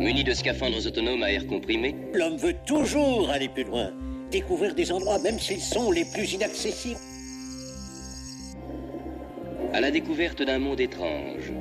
[0.00, 3.90] Muni de scaphandres autonomes à air comprimé, L'homme veut toujours aller plus loin,
[4.30, 7.00] découvrir des endroits même s'ils sont les plus inaccessibles.
[9.72, 11.52] à la découverte d'un monde étrange.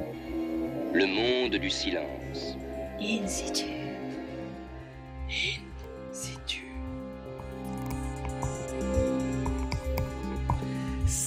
[0.94, 2.58] Le monde du silence.
[3.02, 3.77] In situ.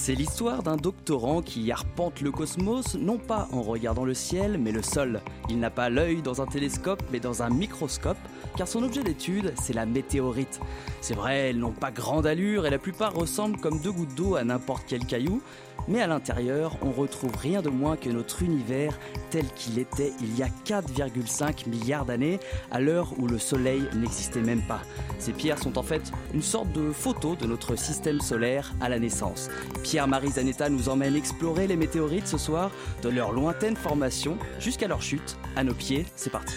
[0.03, 4.71] C'est l'histoire d'un doctorant qui arpente le cosmos, non pas en regardant le ciel, mais
[4.71, 5.21] le sol.
[5.47, 8.17] Il n'a pas l'œil dans un télescope, mais dans un microscope,
[8.57, 10.59] car son objet d'étude, c'est la météorite.
[11.01, 14.35] C'est vrai, elles n'ont pas grande allure et la plupart ressemblent comme deux gouttes d'eau
[14.35, 15.39] à n'importe quel caillou,
[15.87, 18.97] mais à l'intérieur, on retrouve rien de moins que notre univers
[19.29, 22.39] tel qu'il était il y a 4,5 milliards d'années,
[22.71, 24.81] à l'heure où le Soleil n'existait même pas.
[25.19, 28.99] Ces pierres sont en fait une sorte de photo de notre système solaire à la
[28.99, 29.49] naissance.
[29.83, 32.71] Pierre-Marie Zanetta nous emmène explorer les météorites ce soir,
[33.03, 35.37] de leur lointaine formation jusqu'à leur chute.
[35.55, 36.55] À nos pieds, c'est parti.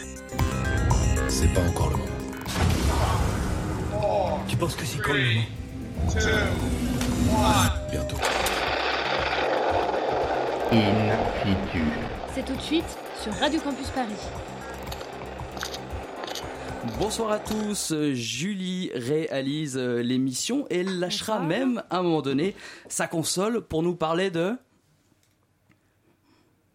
[1.29, 2.05] C'est pas encore le moment.
[4.49, 5.45] Tu penses que c'est quand le moment
[7.91, 8.17] Bientôt.
[10.75, 11.85] In situ.
[12.35, 14.13] C'est tout de suite sur Radio Campus Paris.
[16.99, 21.49] Bonsoir à tous, Julie réalise euh, l'émission et elle lâchera Bonsoir.
[21.49, 22.57] même à un moment donné
[22.89, 24.57] sa console pour nous parler de...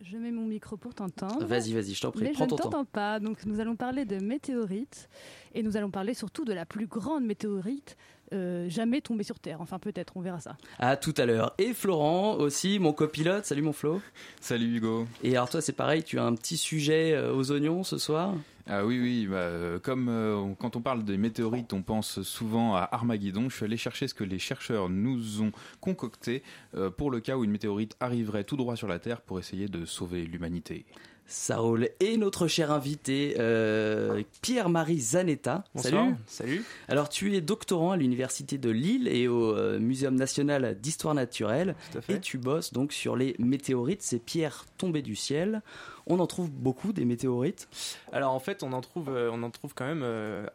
[0.01, 1.45] Je mets mon micro pour t'entendre.
[1.45, 2.63] Vas-y, vas-y, je t'en prie, Mais je prends ne ton temps.
[2.69, 3.19] t'entends pas.
[3.19, 5.09] Donc nous allons parler de météorites
[5.53, 7.97] et nous allons parler surtout de la plus grande météorite
[8.33, 9.61] euh, jamais tombée sur Terre.
[9.61, 10.57] Enfin peut-être, on verra ça.
[10.77, 11.53] À tout à l'heure.
[11.57, 13.45] Et Florent aussi, mon copilote.
[13.45, 14.01] Salut mon Flo.
[14.41, 15.07] Salut Hugo.
[15.23, 18.35] Et alors toi, c'est pareil, tu as un petit sujet euh, aux oignons ce soir?
[18.71, 22.75] Ah oui, oui, bah, euh, comme euh, quand on parle des météorites, on pense souvent
[22.75, 23.49] à Armageddon.
[23.49, 26.43] Je suis allé chercher ce que les chercheurs nous ont concocté
[26.75, 29.67] euh, pour le cas où une météorite arriverait tout droit sur la Terre pour essayer
[29.67, 30.85] de sauver l'humanité.
[31.29, 31.89] Ça roule.
[31.99, 35.63] Et notre cher invité, euh, Pierre-Marie Zanetta.
[35.75, 36.15] Salut.
[36.25, 36.65] Salut.
[36.87, 41.75] Alors tu es doctorant à l'université de Lille et au euh, Muséum national d'histoire naturelle.
[41.91, 45.61] Tout à Et tu bosses donc sur les météorites, ces pierres tombées du ciel.
[46.07, 47.69] On en trouve beaucoup des météorites.
[48.11, 50.47] Alors en fait, on en trouve, euh, on en trouve quand même euh,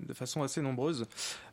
[0.00, 1.06] de façon assez nombreuse.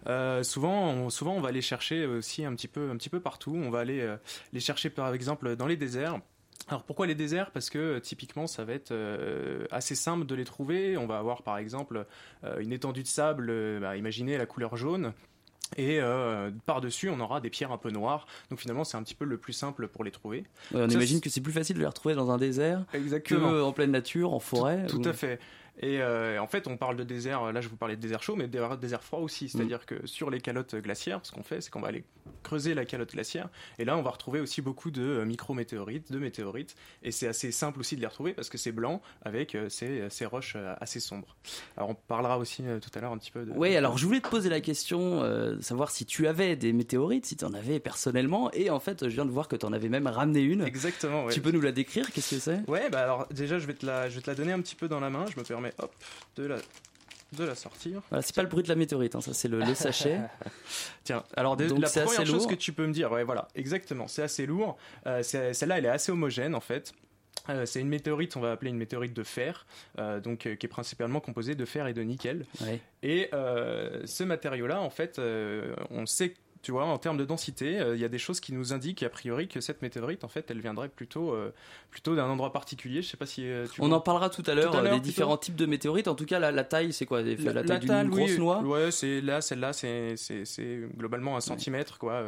[0.05, 3.19] Euh, souvent, on, souvent, on va les chercher aussi un petit peu, un petit peu
[3.19, 3.55] partout.
[3.55, 4.17] On va aller euh,
[4.53, 6.19] les chercher par exemple dans les déserts.
[6.67, 7.51] Alors pourquoi les déserts?
[7.51, 10.97] Parce que euh, typiquement ça va être euh, assez simple de les trouver.
[10.97, 12.05] On va avoir par exemple
[12.43, 15.13] euh, une étendue de sable, euh, bah, imaginez la couleur jaune.
[15.77, 15.99] Et
[16.65, 18.25] par-dessus, on aura des pierres un peu noires.
[18.49, 20.39] Donc finalement, c'est un petit peu le plus simple pour les trouver.
[20.73, 22.97] Ouais, on Ça, imagine que c'est plus facile de les retrouver dans un désert que
[22.97, 23.51] Exactement.
[23.61, 24.87] en pleine nature, en forêt.
[24.87, 25.39] Tout ou- à fait.
[25.81, 28.35] Et euh, en fait, on parle de désert, là je vous parlais de désert chaud,
[28.35, 29.49] mais de désert froid aussi.
[29.49, 32.03] C'est-à-dire que sur les calottes glaciaires, ce qu'on fait, c'est qu'on va aller
[32.43, 33.49] creuser la calotte glaciaire.
[33.79, 36.75] Et là, on va retrouver aussi beaucoup de euh, micro-météorites, de météorites.
[37.03, 40.09] Et c'est assez simple aussi de les retrouver parce que c'est blanc avec euh, ces,
[40.09, 41.35] ces roches euh, assez sombres.
[41.77, 43.51] Alors, on parlera aussi euh, tout à l'heure un petit peu de.
[43.55, 47.25] Oui, alors je voulais te poser la question, euh, savoir si tu avais des météorites,
[47.25, 49.73] si tu en avais personnellement, et en fait, je viens de voir que tu en
[49.73, 50.61] avais même ramené une.
[50.61, 51.33] Exactement, ouais.
[51.33, 52.11] Tu peux nous la décrire?
[52.11, 52.69] Qu'est-ce que c'est?
[52.69, 54.75] Ouais, bah alors déjà, je vais, te la, je vais te la donner un petit
[54.75, 55.25] peu dans la main.
[55.33, 55.93] Je me permets, hop,
[56.35, 56.57] de la,
[57.33, 58.01] de la sortir.
[58.09, 60.19] Voilà, c'est pas le bruit de la météorite, hein, ça c'est le, le sachet.
[61.03, 64.07] Tiens, alors dé- Donc la première chose que tu peux me dire, ouais, voilà, exactement,
[64.07, 64.77] c'est assez lourd.
[65.07, 66.93] Euh, Celle-là, elle est assez homogène en fait.
[67.47, 69.65] Euh, c'est une météorite, on va appeler une météorite de fer,
[69.97, 72.45] euh, donc euh, qui est principalement composée de fer et de nickel.
[72.61, 72.79] Ouais.
[73.01, 75.19] Et ce matériau-là, en fait,
[75.89, 78.53] on sait, tu vois, en termes de densité, euh, il y a des choses qui
[78.53, 81.53] nous indiquent a priori que cette météorite, en fait, elle viendrait plutôt, euh,
[81.89, 83.01] plutôt d'un endroit particulier.
[83.01, 85.55] Je sais pas si euh, tu On en parlera tout à l'heure des différents types
[85.55, 86.07] de météorites.
[86.07, 87.21] En tout cas, la, la taille, c'est quoi?
[87.21, 88.61] La, la taille d'une grosse noix?
[88.61, 90.15] Ouais, c'est là, celle-là, c'est
[90.97, 92.23] globalement un centimètre, quoi.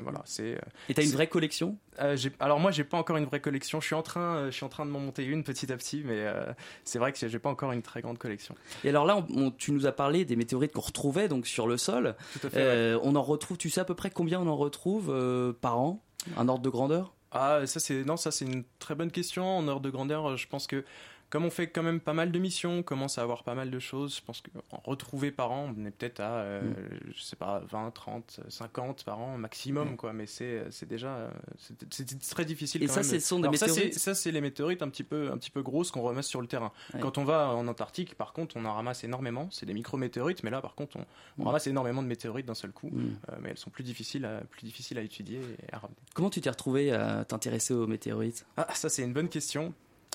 [0.00, 0.58] voilà, c'est.
[0.88, 1.76] Et t'as une vraie collection?
[2.00, 3.80] Euh, alors moi, j'ai pas encore une vraie collection.
[3.80, 5.76] Je suis en train, euh, je suis en train de m'en monter une petit à
[5.76, 6.44] petit, mais euh,
[6.84, 8.54] c'est vrai que j'ai pas encore une très grande collection.
[8.84, 11.66] Et alors là, on- on- tu nous as parlé des météorites qu'on retrouvait donc sur
[11.66, 12.14] le sol.
[12.40, 12.94] Tout à fait.
[12.94, 13.00] ouais.
[13.02, 16.02] On en retrouve, tu sais à peu près combien on en retrouve par an?
[16.36, 17.12] Un ordre de grandeur?
[17.32, 19.58] Ah, ça c'est non, ça c'est une très bonne question.
[19.58, 20.84] En ordre de grandeur, je pense que
[21.32, 23.70] comme on fait quand même pas mal de missions, on commence à avoir pas mal
[23.70, 24.16] de choses.
[24.16, 26.74] Je pense qu'en retrouver par an, on est peut-être à, euh, Mm.
[27.16, 30.12] je sais pas, 20, 30, 50 par an maximum, quoi.
[30.12, 32.82] Mais c'est c'est déjà, euh, c'est très difficile.
[32.82, 33.08] Et quand ça, même.
[33.08, 35.62] ce sont des Alors météorites Ça, c'est les météorites un petit peu, un petit peu
[35.62, 36.70] grosses qu'on ramasse sur le terrain.
[36.92, 37.00] Ouais.
[37.00, 39.48] Quand on va en Antarctique, par contre, on en ramasse énormément.
[39.50, 41.06] C'est des micro-météorites, mais là, par contre, on,
[41.38, 41.46] on Mm.
[41.46, 42.90] ramasse énormément de météorites d'un seul coup.
[42.92, 43.16] Mm.
[43.30, 45.96] Euh, mais elles sont plus difficiles à, plus difficiles à étudier et à ramener.
[46.14, 48.44] Comment tu t'es retrouvé à t'intéresser aux météorites?
[48.58, 49.72] Ah, ça c'est une bonne question.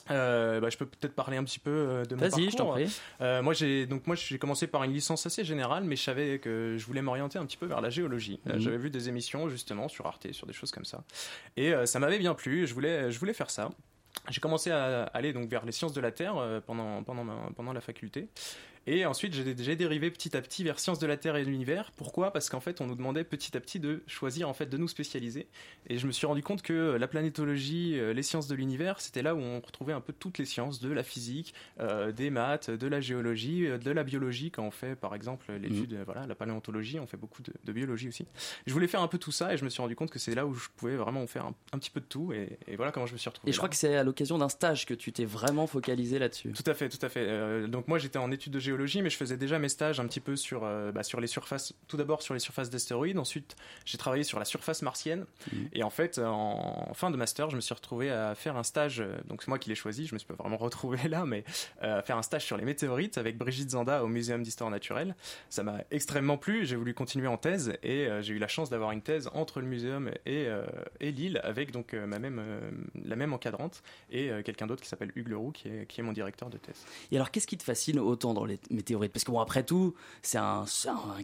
[0.10, 2.40] Euh, bah, je peux peut-être parler un petit peu euh, de mon parcours.
[2.40, 2.90] Vas-y, je t'en prie.
[3.22, 6.40] Euh, moi, j'ai donc moi j'ai commencé par une licence assez générale, mais je savais
[6.40, 8.40] que je voulais m'orienter un petit peu vers la géologie.
[8.48, 8.60] Euh, Mhm.
[8.60, 11.04] J'avais vu des émissions justement sur Arte, sur des choses comme ça,
[11.58, 12.66] et ça m'avait bien plu.
[12.68, 13.70] Je voulais je voulais faire ça.
[14.30, 16.36] j'ai commencé à aller donc vers les sciences de la Terre
[16.66, 18.30] pendant, pendant, ma- pendant la faculté.
[18.88, 21.92] Et ensuite, j'ai dérivé petit à petit vers sciences de la Terre et de l'univers.
[21.98, 22.31] Pourquoi?
[22.31, 24.88] Parce qu'en fait, on nous demandait petit à petit de choisir, en fait, de nous
[24.88, 25.48] spécialiser.
[25.88, 29.22] Et je me suis rendu compte que la planétologie, euh, les sciences de l'univers, c'était
[29.22, 32.69] là où on retrouvait un peu toutes les sciences, de la physique, euh, des maths,
[32.69, 36.25] de la géologie, euh, de la biologie, quand on fait, par exemple, l'étude, euh, voilà,
[36.25, 38.25] la paléontologie, on fait beaucoup de, de biologie aussi.
[38.66, 40.34] Je voulais faire un peu tout ça et je me suis rendu compte que c'est
[40.34, 42.31] là où je pouvais vraiment faire un, un petit peu de tout.
[42.31, 43.50] Et, et voilà comment je me suis retrouvé.
[43.50, 43.60] Et je là.
[43.60, 46.54] crois que c'est à l'occasion d'un stage que tu t'es vraiment focalisé là-dessus.
[46.54, 47.25] Tout à fait, tout à fait.
[47.28, 50.07] Euh, donc moi j'étais en études de géologie, mais je faisais déjà mes stages un
[50.07, 53.56] petit peu sur, euh, bah, sur les surfaces, tout d'abord sur les surfaces d'astéroïdes, ensuite
[53.85, 55.25] j'ai travaillé sur la surface martienne,
[55.74, 59.01] et en fait en fin de master je me suis retrouvé à faire un stage,
[59.01, 61.44] euh, donc c'est moi qui l'ai choisi, je me suis pas vraiment retrouvé là, mais
[61.83, 65.15] euh, à faire un stage sur les météorites avec Brigitte Zanda au Muséum d'histoire naturelle.
[65.50, 68.69] Ça m'a extrêmement plu, j'ai voulu continuer en thèse, et euh, j'ai eu la chance
[68.69, 70.65] d'avoir une thèse entre le muséum et, euh,
[71.00, 72.71] et Lille, avec donc euh, ma même, euh,
[73.03, 76.03] la même encadrante, et euh, quelqu'un d'autre qui s'appelle Hugues Leroux, qui est, qui est
[76.03, 76.85] mon directeur de thèse.
[77.12, 79.94] Et alors, qu'est-ce qui te fascine autant dans les météorites Parce que bon, après tout,
[80.22, 80.66] c'est un,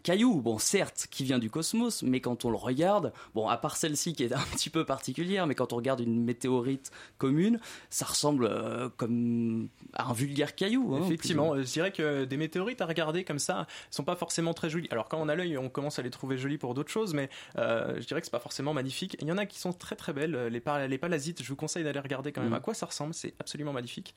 [0.03, 3.75] caillou, bon, certes, qui vient du cosmos, mais quand on le regarde, bon, à part
[3.77, 7.59] celle-ci qui est un petit peu particulière, mais quand on regarde une météorite commune,
[7.89, 10.95] ça ressemble euh, comme à un vulgaire caillou.
[10.95, 14.53] hein, Effectivement, euh, je dirais que des météorites à regarder comme ça sont pas forcément
[14.53, 14.87] très jolies.
[14.91, 17.29] Alors quand on a l'œil, on commence à les trouver jolies pour d'autres choses, mais
[17.57, 19.17] euh, je dirais que c'est pas forcément magnifique.
[19.21, 20.47] Il y en a qui sont très très belles.
[20.47, 22.57] Les, par- les palasites, je vous conseille d'aller regarder quand même Mhm.
[22.57, 23.13] à quoi ça ressemble?
[23.13, 24.15] C'est absolument magnifique.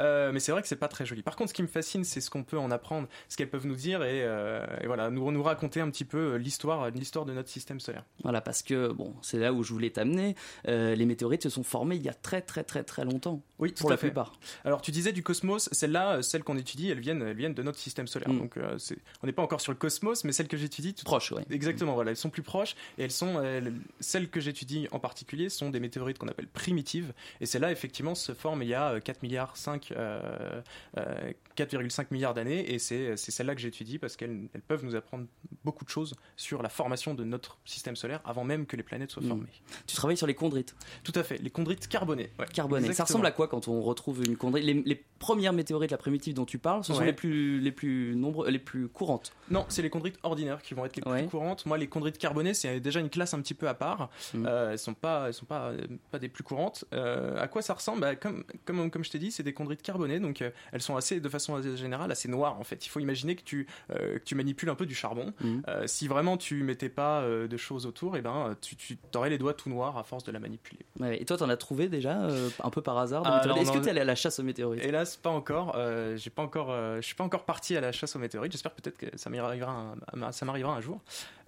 [0.00, 1.22] Euh, mais c'est vrai que c'est pas très joli.
[1.22, 3.66] Par contre, ce qui me fascine, c'est ce qu'on peut en apprendre, ce qu'elles peuvent
[3.66, 7.32] nous dire et, euh, et voilà, nous nous raconter un petit peu l'histoire, l'histoire de
[7.32, 8.04] notre système solaire.
[8.22, 10.34] Voilà, parce que bon, c'est là où je voulais t'amener.
[10.68, 13.40] euh, les météorites se sont formées il y a très très très très longtemps.
[13.58, 14.08] Oui, pour tout la à fait.
[14.08, 14.32] plupart.
[14.64, 17.62] Alors tu disais du cosmos, celles-là, euh, celles qu'on étudie, elles viennent, elles viennent de
[17.62, 18.28] notre système solaire.
[18.30, 18.38] Mm.
[18.38, 18.76] Donc euh,
[19.22, 21.44] on n'est pas encore sur le cosmos, mais celles que j'étudie, tout- Proche, ouais.
[21.50, 25.48] Exactement, voilà, elles sont plus proches et elles sont elles- celles que j'étudie en particulier
[25.48, 29.00] sont des météorites qu'on appelle primitives et celles-là effectivement se forment il y a euh,
[29.00, 30.60] 4 milliards 5 euh,
[30.98, 34.94] euh, 4,5 milliards d'années et c'est c'est celles-là que j'étudie parce qu'elles elles peuvent nous
[34.96, 35.26] apprendre
[35.64, 39.10] beaucoup de choses sur la formation de notre système solaire avant même que les planètes
[39.10, 39.28] soient Mm.
[39.28, 39.46] formées.
[39.86, 40.74] Tu travailles sur les chondrites.
[41.04, 42.30] Tout à fait, les chondrites carbonées.
[42.38, 42.46] ouais.
[42.52, 42.92] Carbonées.
[42.92, 44.64] Ça ressemble à quoi quand on retrouve une chondrite?
[44.64, 47.06] Les, les premières météorites, la primitive dont tu parles, ce sont Ouais.
[47.06, 49.32] les plus les plus nombreux, les plus courantes.
[49.50, 51.20] Non, c'est les chondrites ordinaires qui vont être les Ouais.
[51.22, 51.64] plus courantes.
[51.66, 54.10] Moi, les chondrites carbonées, c'est déjà une classe un petit peu à part.
[54.34, 54.46] Mhm.
[54.46, 56.84] Euh, elles sont pas, elles sont pas, euh, pas des plus courantes.
[56.92, 58.00] Euh, à quoi ça ressemble?
[58.00, 60.96] Bah, comme, comme, comme je t'ai dit, c'est des chondrites carbonées, donc euh, elles sont
[60.96, 62.86] assez, de façon assez générale, assez en fait.
[62.86, 65.32] Il faut imaginer que tu, euh, que tu manipules un peu du charbon.
[65.40, 65.62] Mhm.
[65.68, 69.30] Euh, si vraiment tu mettais pas euh, de choses autour, et ben tu, tu aurais
[69.30, 70.80] les doigts tout noirs à force de la manipuler.
[71.00, 72.28] Ouais, Et toi, t'en as trouvé déjà
[72.62, 74.84] un peu par hasard Ah, Est-ce que t'es allé à la chasse aux météorites?
[74.84, 75.76] Hélas, pas encore.
[76.16, 76.70] J'ai pas encore.
[76.70, 78.52] je suis pas encore parti à la chasse aux météorites.
[78.52, 81.00] J'espère peut-être que ça m'arrivera, un, ça m'arrivera un jour.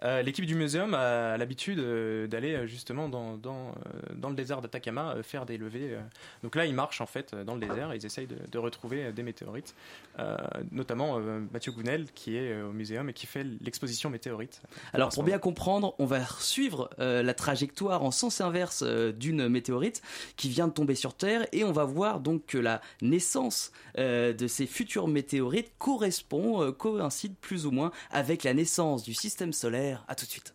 [0.05, 3.75] Euh, L'équipe du muséum a l'habitude euh, d'aller euh, justement dans, dans,
[4.15, 5.97] dans le désert d'Atacama faire des levées.
[6.43, 7.93] Donc là, ils marchent en fait dans le désert.
[7.93, 9.75] et Ils essayent de, de retrouver des météorites.
[10.19, 10.37] Euh,
[10.73, 14.63] notamment euh, Mathieu Gounel qui est au muséum et qui fait l'exposition météorite.
[14.93, 20.03] Alors pour bien comprendre, on va suivre la trajectoire en sens inverse d'une météorite
[20.37, 24.47] qui vient de tomber sur Terre et on va voir donc que la naissance de
[24.47, 29.88] ces futures météorites correspond, coïncide plus ou moins avec la naissance du système solaire.
[30.09, 30.55] À tout de suite.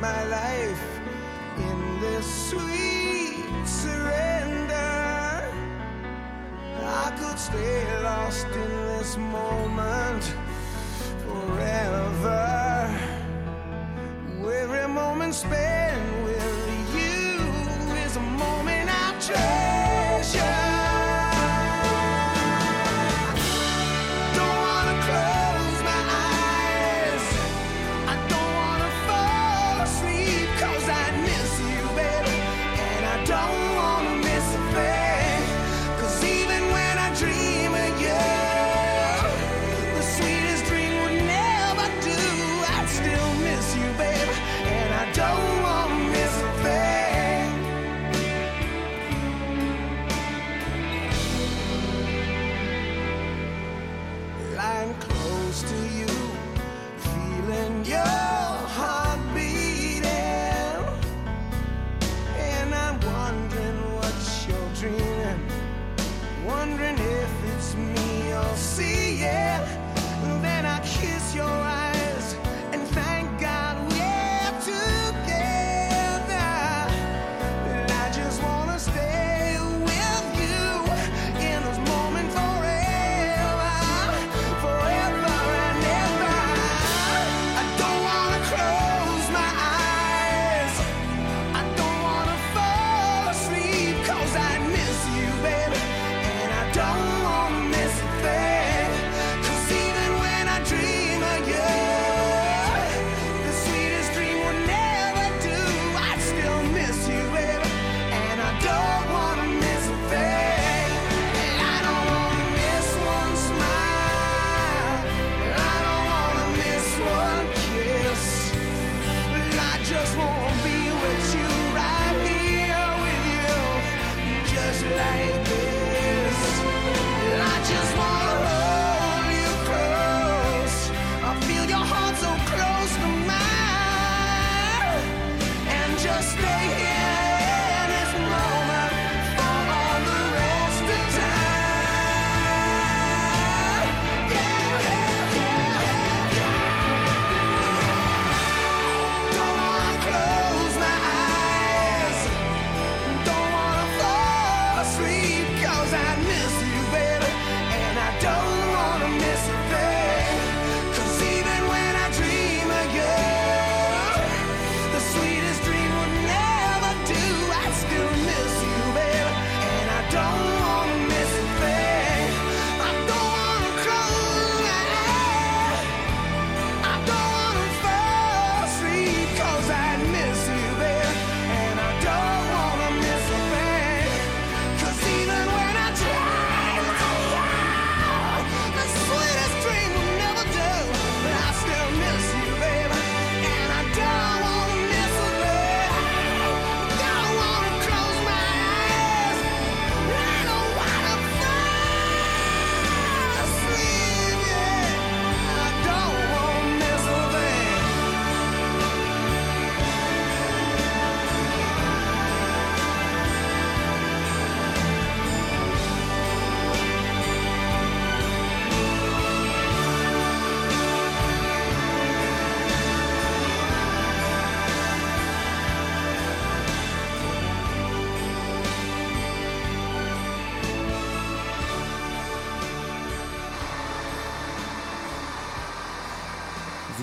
[0.00, 1.00] My life
[1.56, 4.74] in this sweet surrender.
[6.82, 10.24] I could stay lost in this moment
[11.24, 12.46] forever.
[14.62, 17.38] Every moment spent with you
[18.04, 19.65] is a moment I treasure.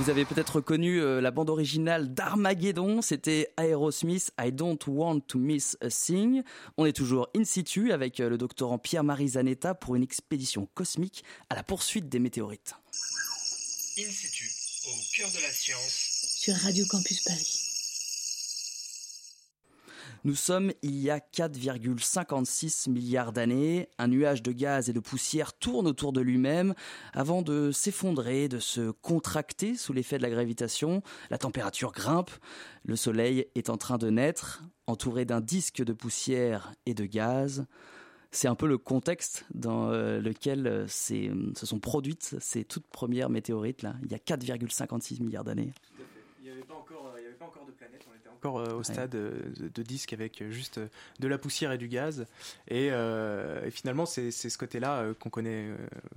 [0.04, 5.40] Vous avez peut-être reconnu euh, la bande originale d'Armageddon, c'était Aerosmith, I Don't Want to
[5.40, 6.44] Miss a Thing.
[6.76, 11.24] On est toujours in situ avec euh, le doctorant Pierre-Marie Zanetta pour une expédition cosmique
[11.50, 12.74] à la poursuite des météorites.
[13.98, 14.52] In situ,
[14.88, 16.36] au cœur de la science.
[16.38, 17.63] Sur Radio Campus Paris.
[20.26, 23.90] Nous sommes il y a 4,56 milliards d'années.
[23.98, 26.74] Un nuage de gaz et de poussière tourne autour de lui-même
[27.14, 31.04] avant de s'effondrer, de se contracter sous l'effet de la gravitation.
[31.30, 32.32] La température grimpe.
[32.86, 37.66] Le Soleil est en train de naître, entouré d'un disque de poussière et de gaz.
[38.32, 42.88] C'est un peu le contexte dans euh, lequel euh, c'est- se sont produites ces toutes
[42.88, 45.72] premières météorites là, il y a 4,56 milliards d'années.
[46.40, 47.20] Il n'y avait pas encore, euh,
[47.68, 48.02] de planète,
[48.44, 49.32] encore euh, au stade euh,
[49.74, 50.80] de, disque avec euh, juste
[51.20, 52.26] de la poussière et du gaz.
[52.68, 55.68] Et, et finalement, c'est ce côté-là qu'on connaît,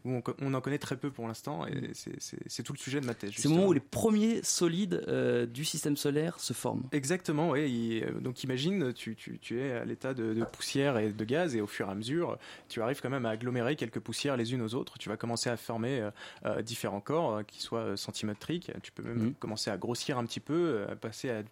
[0.04, 1.66] où on, en connaît très peu pour l'instant.
[1.66, 3.32] Et c'est- c'est tout le sujet de ma thèse.
[3.36, 5.04] C'est le moment où les premiers solides
[5.52, 6.84] du système solaire se forment.
[6.92, 8.02] Exactement, oui.
[8.20, 11.60] Donc imagine, tu, tu, tu es à l'état de, de poussière et de gaz, et
[11.60, 14.62] au fur et à mesure, tu arrives quand même à agglomérer quelques poussières les unes
[14.62, 14.98] aux autres.
[14.98, 16.08] Tu vas commencer à former
[16.44, 18.72] euh, différents corps, euh, qui soient centimétriques.
[18.82, 19.34] Tu peux même Mhm.
[19.34, 21.42] commencer à grossir un petit peu, euh, à passer à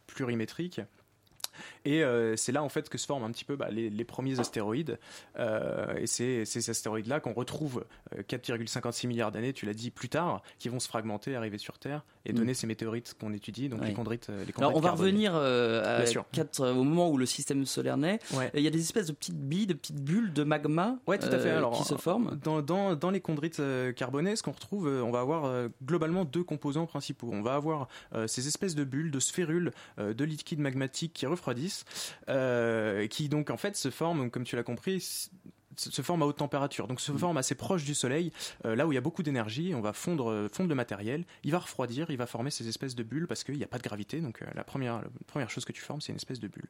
[0.68, 1.03] plurimétrique.
[1.84, 4.04] Et euh, c'est là en fait que se forment un petit peu bah, les, les
[4.04, 4.98] premiers astéroïdes.
[5.38, 7.84] Euh, et c'est ces astéroïdes-là qu'on retrouve
[8.16, 11.78] euh, 4,56 milliards d'années, tu l'as dit plus tard, qui vont se fragmenter, arriver sur
[11.78, 12.36] Terre et Mm.
[12.36, 13.88] donner ces météorites qu'on étudie, donc Ouais.
[13.88, 14.28] les chondrites.
[14.30, 17.64] euh, Les Alors on va revenir euh, à quatre- euh, au moment où le système
[17.66, 18.18] solaire naît.
[18.34, 18.50] Ouais.
[18.54, 21.26] Il y a des espèces de petites billes, de petites bulles de magma Ouais, tout
[21.26, 21.50] à fait.
[21.50, 22.38] euh, Alors, qui se forment.
[22.42, 25.68] Dans, dans, dans les chondrites euh, carbonées, ce qu'on retrouve, euh, on va avoir euh,
[25.84, 27.28] globalement deux composants principaux.
[27.32, 31.26] On va avoir euh, ces espèces de bulles, de sphérules, euh, de liquides magmatiques qui
[31.44, 31.84] refroidissent,
[32.28, 35.28] euh, qui donc en fait se forment, comme tu l'as compris,
[35.76, 38.32] se forment à haute température, donc se forment assez proche du Soleil,
[38.64, 41.24] euh, là où il y a beaucoup d'énergie, on va fondre, euh, fondre le matériel,
[41.42, 43.78] il va refroidir, il va former ces espèces de bulles parce qu'il n'y a pas
[43.78, 46.40] de gravité, donc euh, la, première, la première chose que tu formes, c'est une espèce
[46.40, 46.68] de bulle.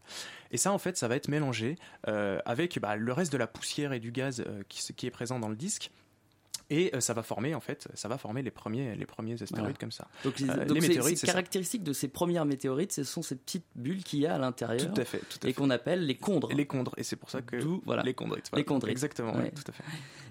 [0.51, 1.77] Et ça, en fait, ça va être mélangé
[2.09, 5.49] euh, avec bah, le reste de la poussière et du gaz qui est présent dans
[5.49, 5.91] le disque.
[6.71, 9.61] Et euh, ça va former en fait, ça va former les premiers, les premiers astéroïdes
[9.65, 9.73] Voilà.
[9.79, 10.09] comme ça.
[10.25, 13.37] Donc, les, Euh, donc les météorites, c'est caractéristique de ces premières météorites, ce sont ces
[13.37, 16.07] petites bulles qu'il y a à l'intérieur Tout à fait, tout à et qu'on appelle
[16.07, 16.49] les condres.
[16.55, 18.03] Les condres, et c'est pour ça que voilà.
[18.03, 18.47] les chondrites.
[18.47, 18.65] Les voilà.
[18.67, 18.93] chondrites.
[18.93, 19.43] Exactement, Ouais.
[19.43, 19.83] ouais, tout à fait.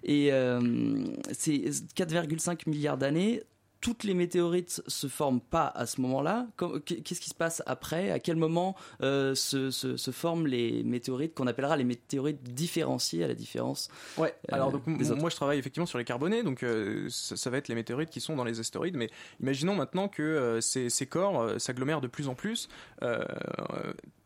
[0.04, 3.44] Et euh, c'est 4,5 milliards d'années.
[3.84, 6.48] Toutes les météorites se forment pas à ce moment-là.
[6.86, 8.12] Qu'est-ce qui se passe après?
[8.12, 13.25] À quel moment euh, se, se- se forment les météorites qu'on appellera les météorites différenciées
[13.25, 14.34] à la différence Ouais.
[14.50, 17.50] Alors euh, donc des moi je travaille effectivement sur les carbonés, donc euh, ça, ça
[17.50, 18.96] va être les météorites qui sont dans les astéroïdes.
[18.96, 19.10] Mais
[19.42, 22.70] imaginons maintenant que ces, ces corps s'agglomèrent de plus en plus.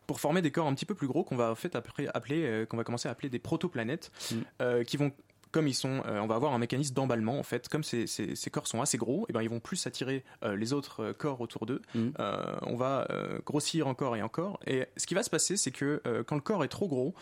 [0.05, 2.65] pour former des corps un petit peu plus gros qu'on va en fait appeler euh,
[2.65, 4.35] qu'on va commencer à appeler des protoplanètes Mm.
[4.61, 5.11] euh, qui vont
[5.51, 7.67] comme ils sont, euh, on va avoir un mécanisme d'emballement en fait.
[7.69, 10.55] Comme ces, ces- ces corps sont assez gros, et ben ils vont plus attirer euh,
[10.55, 11.81] les autres euh, corps autour d'eux.
[11.95, 12.09] Mm.
[12.19, 13.07] Euh, on va
[13.45, 14.59] grossir encore et encore.
[14.67, 17.13] Et ce qui va se passer, c'est que quand le corps est trop gros,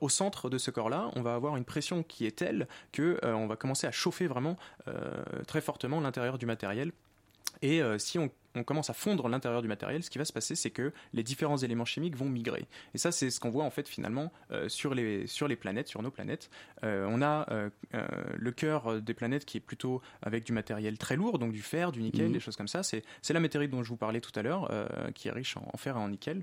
[0.00, 3.46] au centre de ce corps-là, on va avoir une pression qui est telle que on
[3.46, 4.56] va commencer à chauffer vraiment
[5.46, 6.92] très fortement l'intérieur du matériel.
[7.62, 10.32] Et euh, si on, on commence à fondre l'intérieur du matériel, ce qui va se
[10.32, 12.66] passer, c'est que les différents éléments chimiques vont migrer.
[12.94, 15.88] Et ça, c'est ce qu'on voit en fait finalement euh, sur, les, sur les planètes,
[15.88, 16.50] sur nos planètes.
[16.84, 17.68] Euh, on a euh,
[18.36, 21.92] le cœur des planètes qui est plutôt avec du matériel très lourd, donc du fer,
[21.92, 22.32] du nickel, Mhm.
[22.32, 22.82] des choses comme ça.
[22.82, 24.70] C'est c'est la météorite dont je vous parlais tout à l'heure,
[25.14, 26.42] qui est riche en, en fer et en nickel.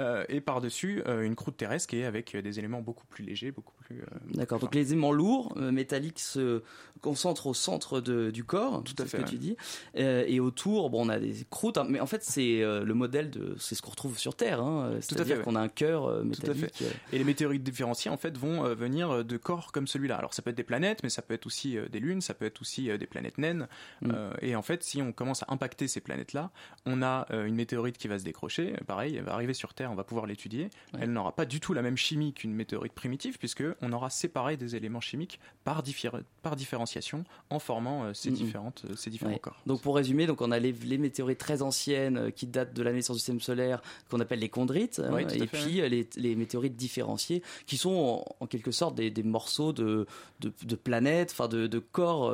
[0.00, 3.22] Euh, et par-dessus, euh, une croûte terrestre qui est avec euh, des éléments beaucoup plus
[3.24, 4.02] légers, beaucoup plus...
[4.32, 4.58] D'accord.
[4.58, 6.62] Donc les aimants lourds, métalliques, se
[7.00, 8.82] concentrent au centre de- du corps.
[8.82, 9.28] Tout à fait, Ce que ouais.
[9.28, 9.56] tu dis.
[9.94, 11.76] Et autour, bon, on a des croûtes.
[11.78, 14.60] hein, mais en fait, c'est le modèle de, c'est ce qu'on retrouve sur Terre.
[14.62, 15.42] Hein, C'est-à-dire ouais.
[15.42, 16.62] qu'on a un cœur euh, Tout à fait.
[16.62, 16.82] métallique.
[17.12, 20.16] Et les météorites différenciées, en fait, vont venir de corps comme celui-là.
[20.16, 22.44] Alors, ça peut être des planètes, mais ça peut être aussi des lunes, ça peut
[22.46, 23.66] être aussi des planètes naines.
[24.02, 24.12] Mm.
[24.42, 26.50] Et en fait, si on commence à impacter ces planètes-là,
[26.86, 28.74] on a une météorite qui va se décrocher.
[28.86, 30.64] Pareil, elle va arriver sur Terre, on va pouvoir l'étudier.
[30.94, 31.00] Ouais.
[31.02, 34.56] Elle n'aura pas du tout la même chimie qu'une météorite primitive, puisque on aura séparé
[34.56, 36.10] des éléments chimiques par, diffé-
[36.42, 39.38] par différenciation en formant euh, ces, différentes, euh, ces différents Ouais.
[39.38, 39.60] corps.
[39.66, 42.82] Donc pour résumer, donc on a les, les météorites très anciennes euh, qui datent de
[42.82, 46.08] la naissance du système solaire qu'on appelle les chondrites, hein, Ouais, et fait, puis les,
[46.16, 50.06] les météorites différenciées qui sont en, en quelque sorte des, des morceaux de,
[50.40, 52.32] de, de planètes, enfin de, de corps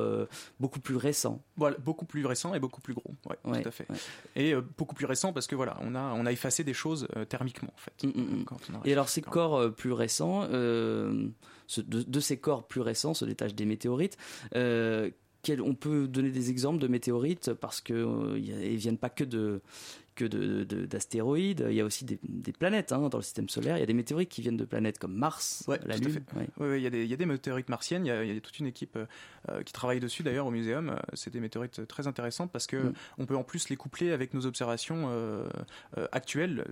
[0.61, 1.42] beaucoup plus récents.
[1.57, 3.14] Voilà, beaucoup plus récent et beaucoup plus gros.
[3.29, 3.87] Ouais, tout à fait.
[4.35, 7.25] Et beaucoup plus récent parce que voilà, on a, on a effacé des choses euh,
[7.52, 8.04] thermiquement, en fait.
[8.04, 8.44] Mm, mm, mm.
[8.44, 11.28] Quand on a Et alors ces corps euh, plus récents, euh,
[11.66, 14.16] ce- de, de ces corps plus récents se détachent des météorites.
[14.54, 15.11] euh,
[15.42, 19.61] quel- on peut donner des exemples de météorites parce que ils viennent pas que de
[20.16, 21.66] que de- de- d'astéroïdes.
[21.68, 23.76] Il y a aussi des, des planètes hein, dans le système solaire.
[23.76, 26.24] Il y a des météorites qui viennent de planètes comme Mars, Ouais, la Lune.
[26.59, 26.78] ouais.
[26.80, 28.37] Il y, a des- il y a des météorites martiennes, il y a, il y
[28.37, 28.96] a toute une équipe
[29.50, 30.96] euh, qui travaille dessus d'ailleurs au muséum.
[31.12, 32.92] C'est des météorites très intéressantes parce que Mm.
[33.18, 35.46] on peut en plus les coupler avec nos observations euh,
[35.98, 36.64] euh, actuelles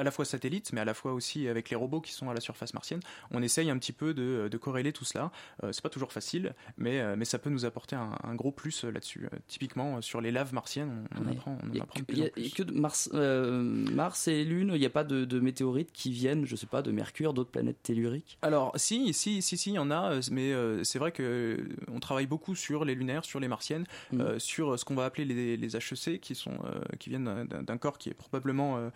[0.00, 2.34] à la fois satellites, mais à la fois aussi avec les robots qui sont à
[2.34, 3.00] la surface martienne.
[3.30, 5.30] On essaye un petit peu de, de corréler tout cela.
[5.62, 8.50] Euh, c'est pas toujours facile, mais, euh, mais ça peut nous apporter un, un gros
[8.52, 9.28] plus euh, là-dessus.
[9.48, 11.32] Typiquement, sur les laves martiennes, on, on Ouais.
[11.32, 12.42] apprend, on en Il y a apprend de que- plus il y en a- il
[12.42, 12.56] y a plus.
[12.56, 14.72] que de Mars, Mars et Lune.
[14.74, 17.50] Il n'y a pas de, de météorites qui viennent, je sais pas, de Mercure, d'autres
[17.50, 18.38] planètes telluriques?
[18.42, 21.76] Alors si, si, si, si, il y en a, mais euh, c'est vrai que euh,
[21.92, 23.84] on travaille beaucoup sur les lunaires, sur les martiennes,
[24.14, 26.58] euh, sur ce qu'on va appeler les, les HEC, qui sont,
[26.98, 28.90] qui viennent d'un- corps qui est probablement,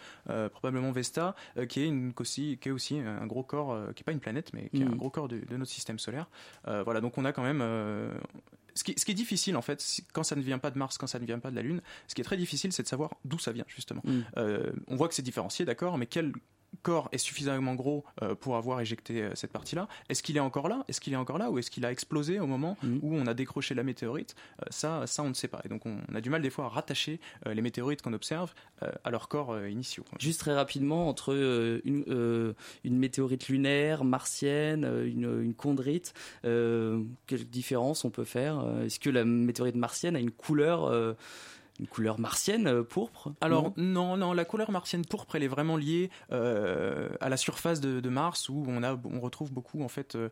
[0.52, 4.02] probablement Vesta, euh, qui est une aussi, qui est aussi un gros corps, euh, qui
[4.02, 6.28] est pas une planète, mais qui est un gros corps de, de notre système solaire.
[6.68, 7.60] Euh, voilà, donc on a quand même.
[8.74, 10.98] ce qui, ce qui est difficile en fait, quand ça ne vient pas de Mars,
[10.98, 12.88] quand ça ne vient pas de la Lune, ce qui est très difficile, c'est de
[12.88, 14.02] savoir d'où ça vient justement.
[14.04, 14.22] Mm.
[14.88, 16.32] On voit que c'est différencié, d'accord, mais quel
[16.82, 20.68] corps est suffisamment gros euh, pour avoir éjecté euh, cette partie-là Est-ce qu'il est encore
[20.68, 20.84] là?
[20.88, 21.50] Est-ce qu'il est encore là?
[21.50, 23.00] Ou est-ce qu'il a explosé au moment Mhm.
[23.02, 24.34] où on a décroché la météorite?
[24.62, 25.60] Euh, Ça, ça on ne sait pas.
[25.64, 28.52] Et donc on, on a du mal des fois à rattacher les météorites qu'on observe
[29.04, 30.04] à leurs corps initiaux.
[30.18, 31.32] Juste très rapidement, entre
[31.84, 38.64] une, une météorite lunaire, martienne, une, une chondrite, quelle différence on peut faire?
[38.84, 41.14] Est-ce que la météorite martienne a une couleur,
[41.80, 45.48] une couleur martienne euh, pourpre Alors Non non, non, la couleur martienne pourpre, elle est
[45.48, 49.82] vraiment liée euh, à la surface de, de Mars où on a, on retrouve beaucoup
[49.82, 50.28] en fait euh,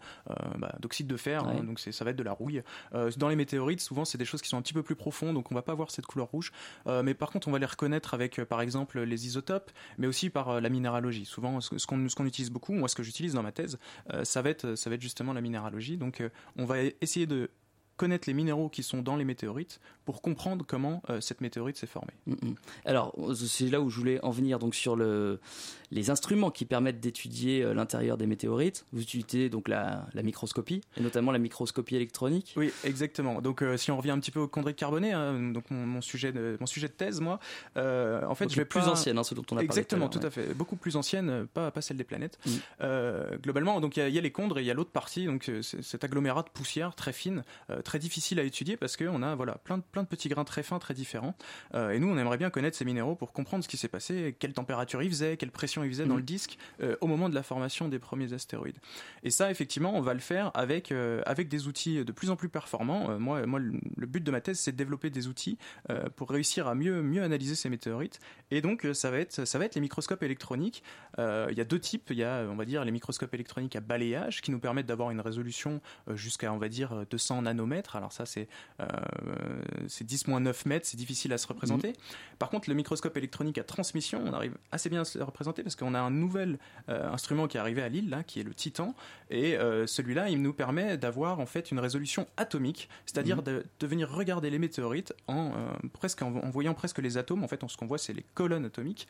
[0.59, 1.63] bah, d'oxyde de fer, hein, Ouais.
[1.63, 2.63] donc c'est, ça va être de la rouille.
[2.95, 5.35] Euh, dans les météorites, souvent c'est des choses qui sont un petit peu plus profondes,
[5.35, 6.53] donc on va pas voir cette couleur rouge.
[6.87, 10.61] Mais par contre, on va les reconnaître avec, par exemple, les isotopes, mais aussi par
[10.61, 11.25] la minéralogie.
[11.25, 13.79] Souvent, ce, qu'on, qu'on utilise beaucoup, moi ce que j'utilise dans ma thèse,
[14.23, 15.97] ça va être, ça va être justement la minéralogie.
[15.97, 16.23] Donc
[16.57, 17.51] on va essayer de
[17.97, 21.87] connaître les minéraux qui sont dans les météorites pour comprendre comment euh, cette météorite s'est
[21.87, 22.13] formée.
[22.27, 22.55] Mm, mm.
[22.87, 25.39] Alors, c'est là où je voulais en venir, donc sur le,
[25.93, 28.85] les instruments qui permettent d'étudier euh, l'intérieur des météorites.
[28.93, 32.55] Vous utilisez donc la, la microscopie, et notamment la microscopie électronique.
[32.57, 33.41] Oui, exactement.
[33.41, 36.01] Donc, euh, si on revient un petit peu au chondrite carboné, hein, donc mon, mon
[36.01, 37.39] sujet de mon sujet de thèse, moi,
[37.77, 40.09] en fait, Donc je vais plus pas- ancienne, hein, ce dont on a parlé Exactement,
[40.09, 42.39] tout à tout, l'heure, à fait, beaucoup plus ancienne, pas pas celle des planètes.
[42.47, 43.37] Mm.
[43.43, 45.51] Globalement, donc il y, y a les chondres et il y a l'autre partie, donc
[45.63, 47.45] cet agglomérat de poussière très fine,
[47.83, 50.63] très difficile à étudier parce qu'on a voilà plein de plein de petits grains très
[50.63, 51.35] fins, très différents.
[51.75, 54.37] Euh, et nous, on aimerait bien connaître ces minéraux pour comprendre ce qui s'est passé,
[54.39, 56.19] quelle température ils faisaient, quelle pression ils faisaient dans Mm.
[56.19, 58.79] le disque euh, au moment de la formation des premiers astéroïdes.
[59.23, 62.37] Et ça, effectivement, on va le faire avec, euh, avec des outils de plus en
[62.37, 63.19] plus performants.
[63.19, 65.59] Moi, moi, le but de ma thèse, c'est de développer des outils
[66.17, 68.21] pour réussir à mieux, mieux analyser ces météorites.
[68.51, 70.83] Et donc, ça va être, ça va être les microscopes électroniques.
[71.19, 72.09] Euh, il y a deux types.
[72.11, 75.11] Il y a, on va dire, les microscopes électroniques à balayage qui nous permettent d'avoir
[75.11, 75.81] une résolution
[76.15, 77.72] jusqu'à, on va dire, euh, 200 nanomètres.
[77.95, 78.49] Alors ça, c'est
[78.81, 78.87] euh,
[79.89, 81.95] c'est 10-9 mètres, c'est difficile à se représenter.
[82.39, 85.63] Par contre, le microscope électronique à transmission, on arrive assez bien à se le représenter
[85.63, 86.59] parce qu'on a un nouvel
[86.89, 88.95] euh, instrument qui est arrivé à Lille, là, qui est le Titan.
[89.31, 93.45] Et euh, celui-là, il nous permet d'avoir en fait une résolution atomique, c'est-à-dire Mhm.
[93.45, 97.45] de, de venir regarder les météorites en, euh, presque, en, en voyant presque les atomes.
[97.45, 99.09] En fait, ce qu'on voit, c'est les colonnes atomiques.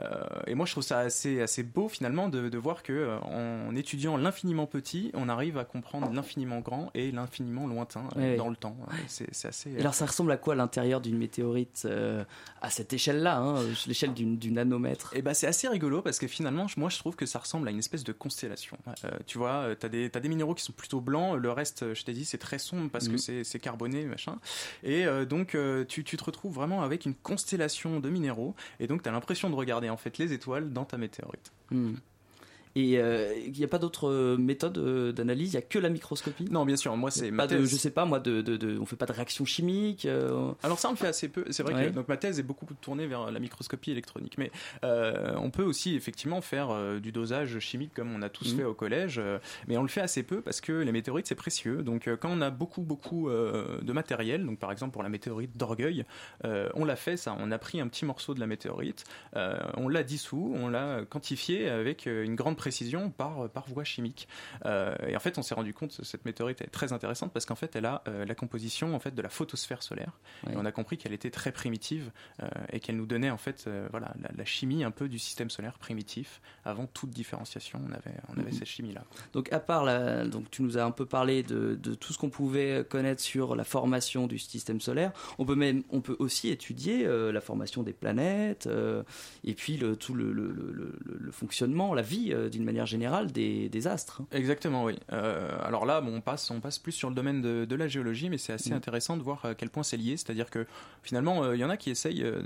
[0.00, 3.18] Euh, et moi, je trouve ça assez, assez beau finalement de, de voir que euh,
[3.20, 8.36] en étudiant l'infiniment petit, on arrive à comprendre l'infiniment grand et l'infiniment lointain euh, ouais.
[8.36, 8.76] dans le temps.
[8.90, 9.70] Euh, C'est assez.
[9.72, 12.24] Et alors ça ressemble à quoi l'intérieur d'une météorite euh,
[12.62, 16.26] à cette échelle-là, hein, l'échelle du, du nanomètre Et ben c'est assez rigolo parce que
[16.26, 18.76] finalement, moi je trouve que ça ressemble à une espèce de constellation.
[19.04, 21.82] Euh, tu vois, euh, t'as des, t'as des minéraux qui sont plutôt blancs, le reste,
[21.82, 23.44] euh, je t'ai dit, c'est très sombre parce que Mhm.
[23.44, 24.38] c'est, carboné, machin.
[24.82, 28.86] Et euh, donc euh, tu, tu te retrouves vraiment avec une constellation de minéraux et
[28.86, 31.52] donc t'as l'impression de regarder en fait les étoiles dans ta météorite.
[31.70, 31.94] Hmm.
[32.76, 35.78] Et euh, il n'y a pas d'autres euh, méthodes euh, d'analyse, il n'y a que
[35.78, 36.44] la microscopie?
[36.50, 37.70] Non, bien sûr, moi c'est ma pas de, thèse.
[37.70, 40.06] je sais pas moi, de, de, de- on fait pas de réaction chimique.
[40.06, 41.44] euh, Alors ça, on le fait assez peu.
[41.50, 41.86] C'est vrai Ouais.
[41.86, 44.50] que donc ma thèse est beaucoup tournée vers la microscopie électronique, mais
[44.84, 48.58] euh, on peut aussi effectivement faire euh, du dosage chimique comme on a tous Mhm.
[48.58, 51.34] fait au collège, euh, mais on le fait assez peu parce que les météorites c'est
[51.34, 51.82] précieux.
[51.82, 55.08] Donc euh, quand on a beaucoup beaucoup euh, de matériel, donc par exemple pour la
[55.08, 56.04] météorite d'Orgueil,
[56.44, 57.36] euh, on l'a fait ça.
[57.40, 59.04] On a pris un petit morceau de la météorite,
[59.36, 63.84] euh, on l'a dissous, on l'a quantifié avec euh, une grande précision par par voie
[63.84, 64.28] chimique.
[64.66, 67.46] Euh, et en fait, on s'est rendu compte que cette météorite est très intéressante parce
[67.46, 70.12] qu'en fait, elle a euh, la composition en fait de la photosphère solaire.
[70.50, 72.10] Et on a compris qu'elle était très primitive
[72.42, 75.18] euh, et qu'elle nous donnait en fait euh, voilà la, la chimie un peu du
[75.18, 76.40] système solaire primitif.
[76.64, 78.58] Avant toute différenciation, on avait on avait Mhm.
[78.58, 79.04] cette chimie là.
[79.32, 82.18] Donc à part la, donc tu nous as un peu parlé de, de tout ce
[82.18, 85.12] qu'on pouvait connaître sur la formation du système solaire.
[85.38, 89.02] On peut même, on peut aussi étudier euh, la formation des planètes euh,
[89.44, 94.22] et puis le, tout le, fonctionnement, la vie euh, d'une manière générale des, des astres.
[94.32, 94.98] Exactement, oui.
[95.12, 97.88] Euh, alors là, bon, on passe, on passe plus sur le domaine de, de la
[97.88, 98.74] géologie, mais c'est assez Mm.
[98.74, 100.16] intéressant de voir à quel point c'est lié.
[100.16, 100.66] C'est-à-dire que
[101.02, 102.42] finalement, euh, il y en a qui essayent, euh,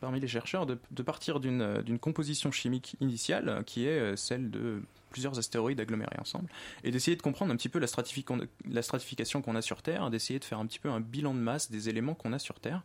[0.00, 4.16] parmi les chercheurs, de, de partir d'une euh, composition chimique initiale euh, qui est euh,
[4.16, 6.48] celle de plusieurs astéroïdes agglomérés ensemble,
[6.84, 9.82] et d'essayer de comprendre un petit peu la, stratifi- qu'on- la stratification qu'on a sur
[9.82, 12.38] Terre, d'essayer de faire un petit peu un bilan de masse des éléments qu'on a
[12.38, 12.82] sur Terre.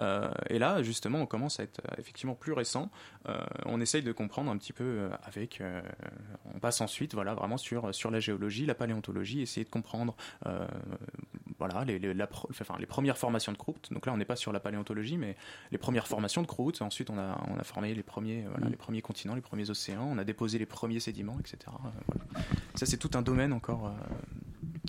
[0.00, 2.90] Euh, et là, justement, on commence à être euh, effectivement plus récent.
[3.28, 5.60] Euh, on essaye de comprendre un petit peu avec.
[5.60, 5.80] euh,
[6.54, 10.16] on passe ensuite, voilà, vraiment sur sur la géologie, la paléontologie, essayer de comprendre,
[11.58, 13.88] voilà, les, les, la pro- enfin, les premières formations de croûte.
[13.92, 15.36] Donc là, on n'est pas sur la paléontologie, mais
[15.70, 16.82] les premières formations de croûte.
[16.82, 18.70] Ensuite, on a on a formé les premiers, voilà, Mm.
[18.70, 20.04] les premiers continents, les premiers océans.
[20.10, 21.63] On a déposé les premiers sédiments, etc.
[21.68, 22.46] Euh, voilà.
[22.74, 23.86] Ça, c'est tout un domaine encore.
[23.86, 23.90] euh,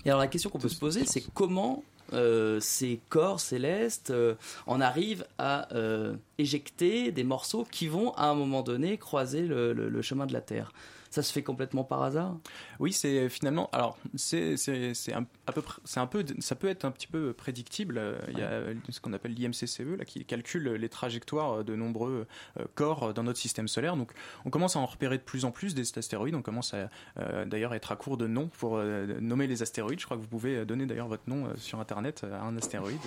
[0.05, 1.83] Et alors la question qu'on peut se poser, c'est comment
[2.13, 4.35] euh, ces corps célestes euh,
[4.67, 9.73] en arrivent à euh, éjecter des morceaux qui vont à un moment donné croiser le,
[9.73, 10.71] le- le chemin de la Terre?
[11.15, 12.35] Ça se fait complètement par hasard?
[12.77, 13.69] Oui, c'est finalement.
[13.71, 14.57] Alors, c'est
[15.13, 17.97] un, à peu près, c'est un peu, ça peut être un petit peu prédictible.
[17.97, 22.27] Euh, Il y a ce qu'on appelle l'IMCCE là, qui calcule les trajectoires de nombreux
[22.59, 23.95] euh, corps dans notre système solaire.
[23.95, 24.11] Donc,
[24.43, 26.35] on commence à en repérer de plus en plus des astéroïdes.
[26.35, 30.01] On commence à euh, d'ailleurs être à court de noms pour euh, nommer les astéroïdes.
[30.01, 32.99] Je crois que vous pouvez donner d'ailleurs votre nom euh, sur Internet à un astéroïde.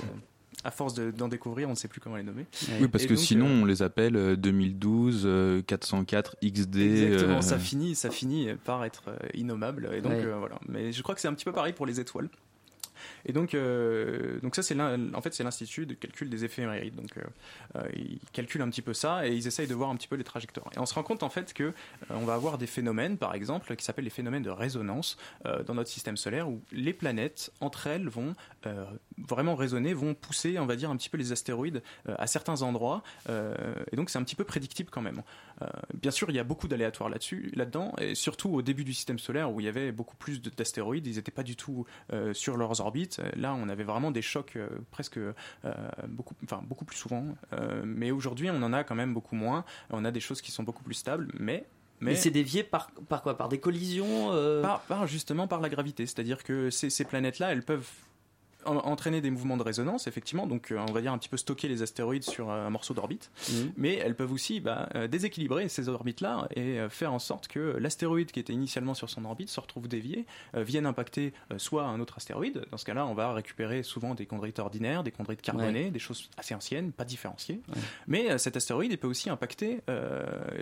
[0.64, 2.44] À force de- d'en découvrir, on ne sait plus comment les nommer.
[2.80, 6.76] Oui, parce Et que donc, sinon, euh, on les appelle euh, 2012, euh, 404, XD.
[6.80, 9.88] Exactement, euh, ça finit, ça finit par être euh, innommable.
[9.94, 10.24] Et donc Ouais.
[10.36, 10.58] voilà.
[10.68, 12.28] Mais je crois que c'est un petit peu pareil pour les étoiles.
[13.26, 13.54] Et donc,
[14.42, 16.96] donc ça c'est en fait c'est l'institut de calcul des éphémérides.
[16.96, 17.10] Donc
[17.94, 20.24] ils calculent un petit peu ça et ils essayent de voir un petit peu les
[20.24, 20.68] trajectoires.
[20.76, 21.72] Et on se rend compte en fait que
[22.10, 25.16] on va avoir des phénomènes, par exemple, qui s'appellent les phénomènes de résonance
[25.66, 28.34] dans notre système solaire où les planètes entre elles vont
[29.26, 32.62] vraiment résonner, vont pousser, on va dire un petit peu les astéroïdes euh, à certains
[32.62, 33.02] endroits.
[33.28, 33.54] Euh,
[33.92, 35.22] et donc c'est un petit peu prédictible quand même.
[35.62, 38.94] Euh, bien sûr, il y a beaucoup d'aléatoires là-dessus, là-dedans, et surtout au début du
[38.94, 41.86] système solaire où il y avait beaucoup plus de- d'astéroïdes, ils n'étaient pas du tout
[42.32, 43.20] sur leurs orbites.
[43.36, 44.56] Là, on avait vraiment des chocs
[44.90, 45.18] presque
[46.08, 47.24] beaucoup, enfin beaucoup plus souvent.
[47.84, 49.64] Mais aujourd'hui, on en a quand même beaucoup moins.
[49.90, 51.66] On a des choses qui sont beaucoup plus stables, mais
[52.00, 53.36] Mais, c'est dévié par, par quoi?
[53.36, 56.06] Par des collisions euh, par, par- justement par la gravité.
[56.06, 58.07] C'est-à-dire que ces, ces planètes-là, elles peuvent en-
[58.76, 61.68] entraîner des mouvements de résonance, effectivement, donc euh, on va dire un petit peu stocker
[61.68, 63.72] les astéroïdes sur euh, un morceau d'orbite, Mhm.
[63.76, 68.30] mais elles peuvent aussi bah, euh, déséquilibrer ces orbites-là et faire en sorte que l'astéroïde
[68.32, 72.64] qui était initialement sur son orbite se retrouve dévié, vienne impacter soit un autre astéroïde,
[72.70, 76.28] dans ce cas-là on va récupérer souvent des chondrites ordinaires, des chondrites carbonés, des choses
[76.36, 77.60] assez anciennes, pas différenciées,
[78.06, 79.80] mais cet astéroïde il peut aussi impacter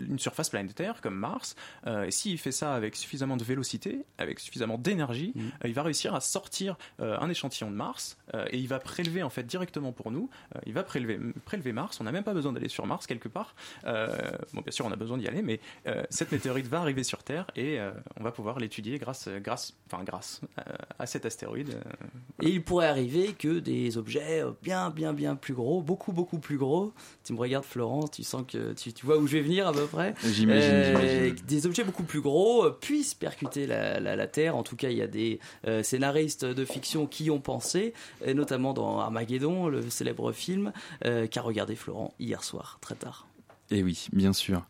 [0.08, 4.78] une surface planétaire comme Mars, et s'il fait ça avec suffisamment de vélocité, avec suffisamment
[4.78, 5.50] d'énergie, Mhm.
[5.64, 7.95] il va réussir à sortir un échantillon de Mars
[8.34, 10.28] euh, et il va prélever en fait directement pour nous.
[10.54, 12.00] euh, il va prélever, prélever Mars.
[12.00, 13.54] On n'a même pas besoin d'aller sur Mars quelque part.
[13.84, 14.08] Euh,
[14.52, 17.22] bon, bien sûr, on a besoin d'y aller, mais euh, cette météorite va arriver sur
[17.22, 20.62] Terre et euh, on va pouvoir l'étudier grâce, grâce, enfin grâce euh,
[20.98, 21.70] à cet astéroïde.
[21.74, 22.06] euh,
[22.46, 26.58] Et il pourrait arriver que des objets bien, bien, bien plus gros, beaucoup, beaucoup plus
[26.58, 26.92] gros.
[27.24, 29.72] Tu me regardes, Florent, tu sens que tu, tu vois où je vais venir à
[29.72, 30.14] peu près.
[30.24, 31.32] J'imagine, Euh.
[31.46, 34.56] Des objets beaucoup plus gros puissent percuter la, la- la Terre.
[34.56, 37.85] En tout cas, il y a des euh, scénaristes de fiction qui y ont pensé,
[38.24, 40.72] et notamment dans Armageddon, le célèbre film
[41.04, 43.26] euh, qu'a regardé Florent hier soir, très tard.
[43.70, 44.64] Et oui, bien sûr.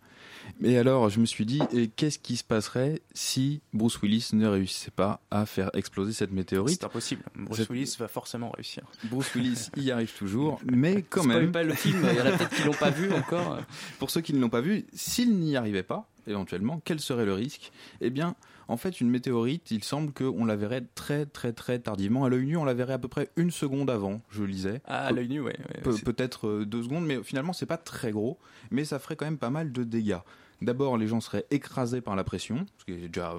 [0.60, 1.60] Mais alors, je me suis dit,
[1.96, 6.78] qu'est-ce qui se passerait si Bruce Willis ne réussissait pas à faire exploser cette météorite?
[6.80, 7.24] C'est impossible.
[7.34, 8.84] Bruce Cette- Willis va forcément réussir.
[9.04, 11.52] Bruce Willis y arrive toujours, mais quand Spoil même.
[11.52, 13.58] pas le film, il y en a peut-être qui l'ont pas vu encore.
[13.98, 17.34] Pour ceux qui ne l'ont pas vu, s'il n'y arrivait pas, éventuellement, quel serait le
[17.34, 17.72] risque?
[18.00, 18.36] Eh bien,
[18.68, 22.24] en fait, une météorite, il semble qu'on la verrait très très très tardivement.
[22.24, 24.80] À l'œil nu, on la verrait à peu près une seconde avant, je lisais.
[24.86, 25.56] Ah, à l'œil nu, ouais.
[25.58, 28.38] ouais, Pe- Peut-être euh, deux secondes, mais finalement, c'est pas très gros,
[28.70, 30.18] mais ça ferait quand même pas mal de dégâts.
[30.62, 33.34] D'abord, les gens seraient écrasés par la pression, ce qui est déjà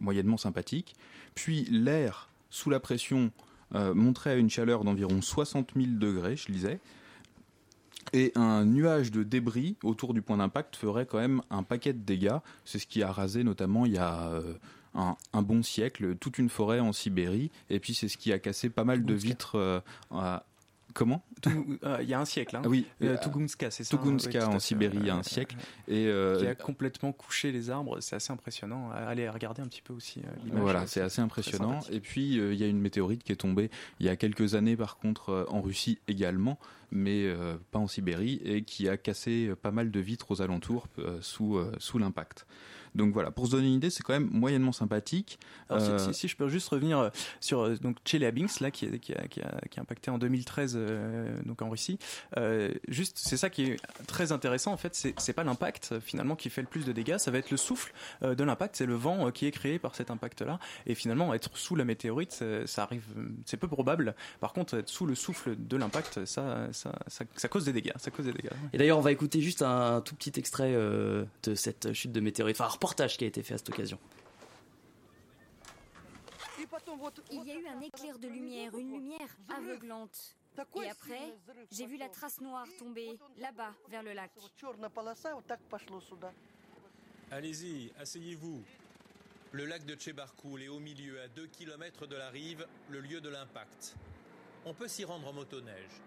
[0.00, 0.94] moyennement sympathique.
[1.34, 3.30] Puis, l'air sous la pression
[3.74, 6.80] euh, monterait à une chaleur d'environ 60 000 degrés, je lisais.
[8.12, 11.98] Et un nuage de débris autour du point d'impact ferait quand même un paquet de
[11.98, 12.36] dégâts.
[12.64, 14.54] C'est ce qui a rasé notamment il y a euh,
[14.94, 17.50] un, un bon siècle toute une forêt en Sibérie.
[17.70, 19.56] Et puis c'est ce qui a cassé pas mal de vitres.
[19.56, 20.44] euh, à-
[20.94, 22.56] Comment euh, Il y a un siècle.
[22.56, 22.62] Hein.
[22.64, 23.96] Ah oui, Euh, euh, Tugunska, c'est ça.
[23.96, 25.56] hein, Tugunska oui, à en Sibérie il y a un ouais, siècle.
[25.88, 28.90] Et euh, Qui a complètement couché les arbres, c'est assez impressionnant.
[28.90, 30.60] Allez regarder un petit peu aussi euh, l'image.
[30.60, 31.80] Voilà, c'est assez impressionnant.
[31.90, 34.54] Et puis, euh, il y a une météorite qui est tombée il y a quelques
[34.54, 36.58] années, par contre, euh, en Russie également,
[36.90, 40.42] mais euh, pas en Sibérie, et qui a cassé euh, pas mal de vitres aux
[40.42, 42.46] alentours euh, sous, euh, sous l'impact.
[42.94, 45.38] Donc voilà, pour se donner une idée, c'est quand même moyennement sympathique.
[45.70, 48.70] Alors, si- Euh, si, si je peux juste revenir euh, sur euh, donc Chelyabinsk là
[48.70, 51.98] qui, est- qui, a, qui, a, qui a impacté en 2013 euh, donc en Russie.
[52.36, 53.76] Euh, juste c'est ça qui est
[54.06, 57.18] très intéressant en fait, c'est c'est pas l'impact finalement qui fait le plus de dégâts,
[57.18, 59.78] ça va être le souffle euh, de l'impact, c'est le vent euh, qui est créé
[59.78, 60.58] par cet impact là.
[60.86, 63.04] Et finalement être sous la météorite, ça, ça arrive,
[63.46, 64.14] c'est peu probable.
[64.40, 67.92] Par contre être sous le souffle de l'impact, ça, ça, ça, ça cause des dégâts,
[67.96, 68.50] ça cause des dégâts.
[68.72, 72.20] Et d'ailleurs, on va écouter juste un, tout petit extrait euh, de cette chute de
[72.20, 73.98] météorite, enfin reportage qui a été fait à cette occasion.
[77.30, 80.36] Il y a eu un éclair de lumière, une lumière aveuglante.
[80.82, 81.34] Et après,
[81.70, 84.32] j'ai vu la trace noire tomber là-bas, vers le lac.
[87.30, 88.62] Allez-y, asseyez-vous.
[89.52, 93.20] Le lac de Tchebarkoul est au milieu, à 2 km de la rive, le lieu
[93.20, 93.94] de l'impact.
[94.64, 96.00] On peut s'y rendre en motoneige.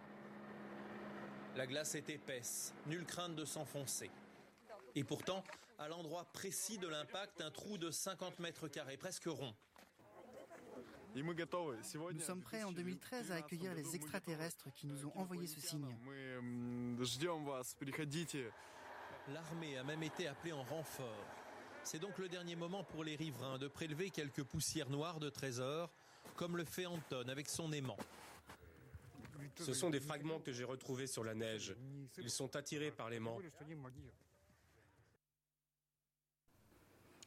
[1.55, 4.11] La glace est épaisse, nulle crainte de s'enfoncer.
[4.95, 5.43] Et pourtant,
[5.77, 9.53] à l'endroit précis de l'impact, un trou de 50 mètres carrés, presque rond.
[11.15, 15.87] Nous sommes prêts en 2013 à accueillir les extraterrestres qui nous ont envoyé ce signe.
[19.33, 21.25] L'armée a même été appelée en renfort.
[21.83, 25.93] C'est donc le dernier moment pour les riverains de prélever quelques poussières noires de trésors,
[26.35, 27.97] comme le fait Anton avec son aimant.
[29.59, 31.75] Ce sont des fragments que j'ai retrouvés sur la neige.
[32.17, 33.39] Ils sont attirés par l'aimant.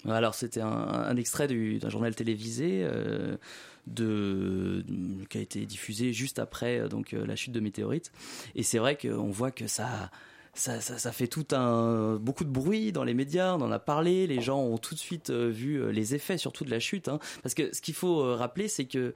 [0.07, 3.37] Alors c'était un, extrait du- d'un journal télévisé euh,
[3.87, 4.85] de,
[5.29, 8.13] qui a été diffusé juste après euh, donc euh, la chute de météorite.
[8.55, 10.11] Et c'est vrai qu'on voit que ça,
[10.55, 13.55] ça, fait tout un beaucoup de bruit dans les médias.
[13.55, 14.27] On en a parlé.
[14.27, 17.09] Les gens ont tout de suite vu les effets, surtout de la chute.
[17.09, 17.19] hein.
[17.43, 19.15] Parce que ce qu'il faut rappeler, c'est que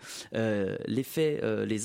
[0.86, 1.78] l'effet, les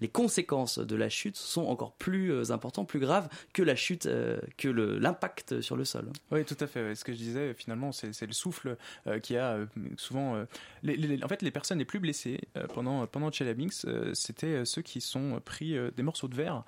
[0.00, 4.06] les conséquences de la chute sont encore plus euh, importantes, plus graves que la chute,
[4.06, 6.08] euh, que l'impact sur le sol.
[6.30, 6.94] Oui, tout à fait.
[6.94, 9.58] Ce que je disais, finalement, c'est le souffle euh, qui a
[9.96, 10.44] souvent.
[10.82, 12.40] les- les- en fait, les personnes les plus blessées
[12.74, 16.64] pendant pendant Chelyabinsk, euh, c'était ceux qui sont pris des morceaux de verre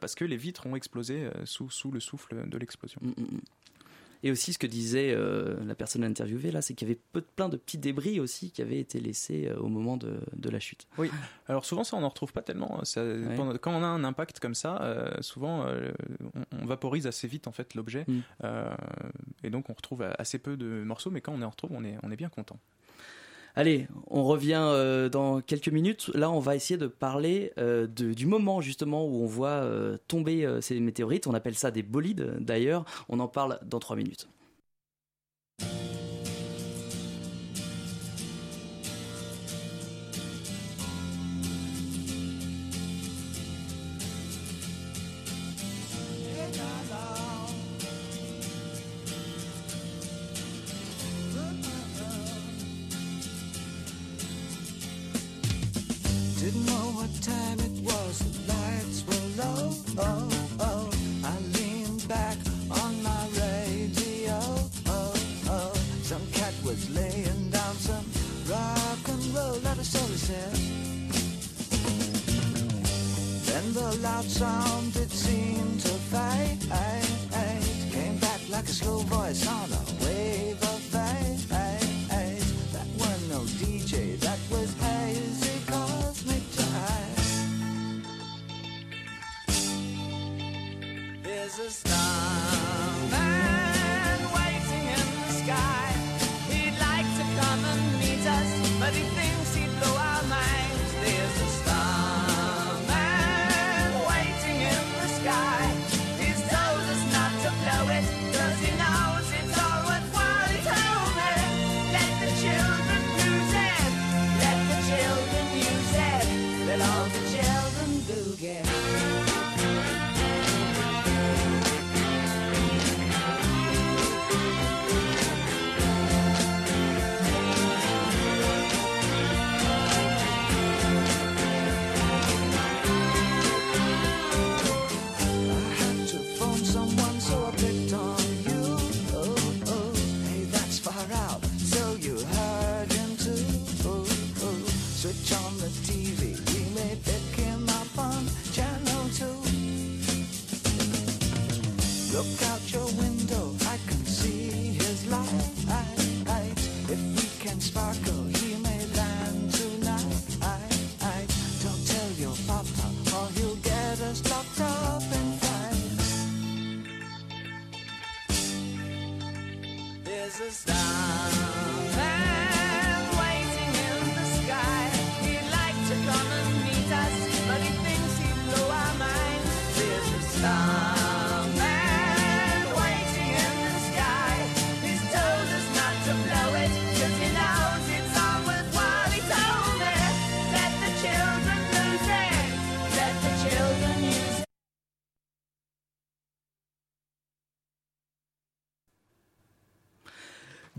[0.00, 3.00] parce que les vitres ont explosé sous sous le souffle de l'explosion.
[4.22, 7.20] Et aussi, ce que disait euh, la personne interviewée là, c'est qu'il y avait peu,
[7.20, 10.58] plein de petits débris aussi qui avaient été laissés euh, au moment de, de la
[10.60, 10.86] chute.
[10.98, 11.10] Oui.
[11.48, 12.84] Alors souvent ça on n'en retrouve pas tellement.
[12.84, 13.04] Ça-
[13.36, 15.92] pendant- quand on a un impact comme ça, euh, souvent euh,
[16.52, 18.20] on, on vaporise assez vite en fait l'objet Mm.
[18.44, 18.74] Euh,
[19.42, 21.10] et donc on retrouve assez peu de morceaux.
[21.10, 22.58] Mais quand on en retrouve, on est on est bien content.
[23.58, 26.10] Allez, on revient euh, dans quelques minutes.
[26.12, 30.46] Là, on va essayer de parler euh, du moment justement où on voit euh, tomber
[30.60, 31.26] ces météorites.
[31.26, 32.84] On appelle ça des bolides d'ailleurs.
[33.08, 34.28] On en parle dans trois minutes.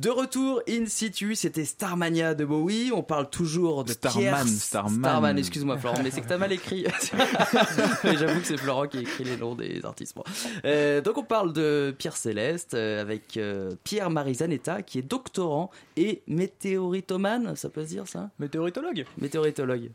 [0.07, 2.93] De retour in situ, c'était Starmania de Bowie.
[2.95, 4.47] On parle toujours de Starman, Pierre...
[4.47, 5.37] Starman.
[5.37, 6.85] excuse-moi Florent, mais c'est que t'as mal écrit.
[8.05, 10.15] Mais J'avoue que c'est Florent qui écrit les noms des artistes.
[10.63, 15.71] Euh, donc on parle de Pierre Céleste euh, avec euh, Pierre Marizanetta qui est doctorant
[15.97, 18.29] et météoritomane, ça peut se dire ça?
[18.39, 19.03] Météoritologue.
[19.17, 19.91] Météoritologue.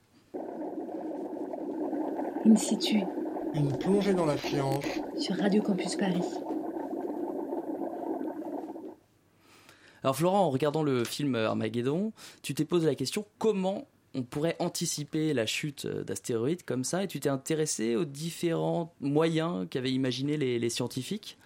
[2.45, 3.01] In situ,
[3.55, 4.85] Une plongée dans la science.
[5.19, 6.21] sur Radio Campus Paris.
[10.03, 12.13] Alors Florent, en regardant le film Armageddon,
[12.43, 17.09] tu t'es posé la question comment on pourrait anticiper la chute d'astéroïdes comme ça et
[17.09, 21.39] tu t'es intéressé aux différents moyens qu'avaient imaginé les, les scientifiques?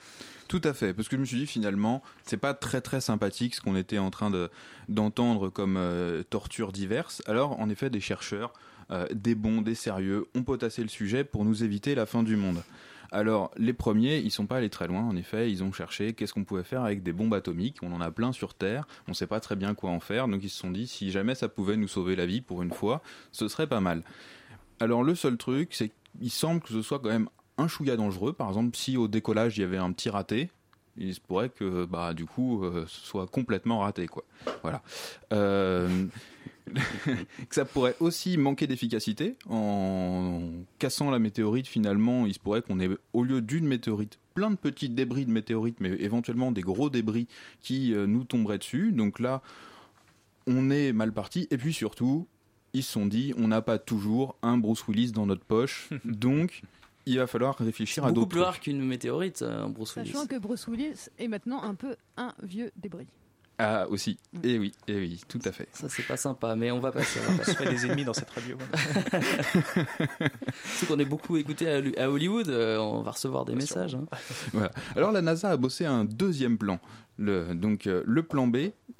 [0.48, 3.56] Tout à fait, parce que je me suis dit finalement, c'est pas très très sympathique
[3.56, 4.48] ce qu'on était en train de
[4.88, 7.20] d'entendre comme euh, tortures diverses.
[7.26, 8.52] Alors en effet, des chercheurs,
[8.92, 12.36] euh, des bons, des sérieux, ont potassé le sujet pour nous éviter la fin du
[12.36, 12.62] monde.
[13.12, 15.02] Alors les premiers, ils sont pas allés très loin.
[15.02, 17.78] En effet, ils ont cherché qu'est-ce qu'on pouvait faire avec des bombes atomiques.
[17.82, 18.86] On en a plein sur Terre.
[19.08, 20.28] On sait pas très bien quoi en faire.
[20.28, 22.72] Donc ils se sont dit si jamais ça pouvait nous sauver la vie pour une
[22.72, 24.02] fois, ce serait pas mal.
[24.80, 27.28] Alors le seul truc, c'est qu'il semble que ce soit quand même
[27.58, 28.32] un chouïa dangereux.
[28.32, 30.50] Par exemple, si au décollage il y avait un petit raté,
[30.96, 34.24] il se pourrait que bah du coup euh, ce soit complètement raté quoi.
[34.62, 34.82] Voilà.
[35.32, 36.06] Euh,
[37.48, 42.80] que ça pourrait aussi manquer d'efficacité en cassant la météorite finalement il se pourrait qu'on
[42.80, 46.90] ait au lieu d'une météorite plein de petits débris de météorites mais éventuellement des gros
[46.90, 47.28] débris
[47.60, 49.42] qui euh, nous tomberaient dessus donc là
[50.46, 52.26] on est mal parti et puis surtout
[52.72, 56.62] ils se sont dit on n'a pas toujours un Bruce Willis dans notre poche donc
[57.06, 60.10] il va falloir réfléchir à Beaucoup d'autres plus rare qu'une météorite, euh, Bruce Willis.
[60.10, 63.06] Sachant que Bruce Willis est maintenant un peu un vieux débris.
[63.58, 65.66] Ah aussi, et oui, et oui, tout à fait.
[65.72, 67.20] Ça c'est pas sympa, mais on va passer.
[67.22, 67.52] On, va On passer.
[67.52, 68.58] se fait des ennemis dans cette radio.
[70.74, 73.94] C'est qu'on est beaucoup écouté à, à Hollywood, euh, on va recevoir des messages.
[73.94, 74.04] hein.
[74.52, 74.70] Voilà.
[74.94, 76.78] Alors la NASA a bossé un deuxième plan.
[77.18, 78.56] Le, donc euh, le plan B,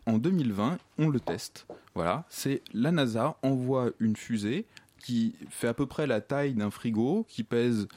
[0.06, 1.66] en 2020, on le teste.
[1.94, 4.64] Voilà, c'est la NASA envoie une fusée
[5.02, 7.88] qui fait à peu près la taille d'un frigo, qui pèse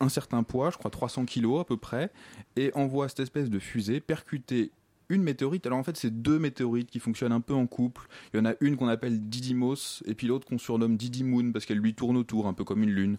[0.00, 2.10] un certain poids, je crois 300 kilos à peu près,
[2.56, 4.72] et envoie cette espèce de fusée percuter
[5.14, 5.66] une météorite.
[5.66, 8.06] Alors en fait, c'est deux météorites qui fonctionnent un peu en couple.
[8.32, 11.64] Il y en a une qu'on appelle Didymos, et puis l'autre qu'on surnomme Didymoon parce
[11.64, 13.16] qu'elle lui tourne autour, un peu comme une lune.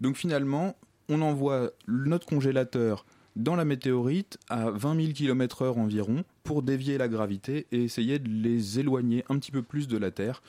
[0.00, 0.76] Donc finalement,
[1.08, 7.06] on envoie notre congélateur dans la météorite à 20 000 km/h environ pour dévier la
[7.06, 10.42] gravité et essayer de les éloigner un petit peu plus de la Terre.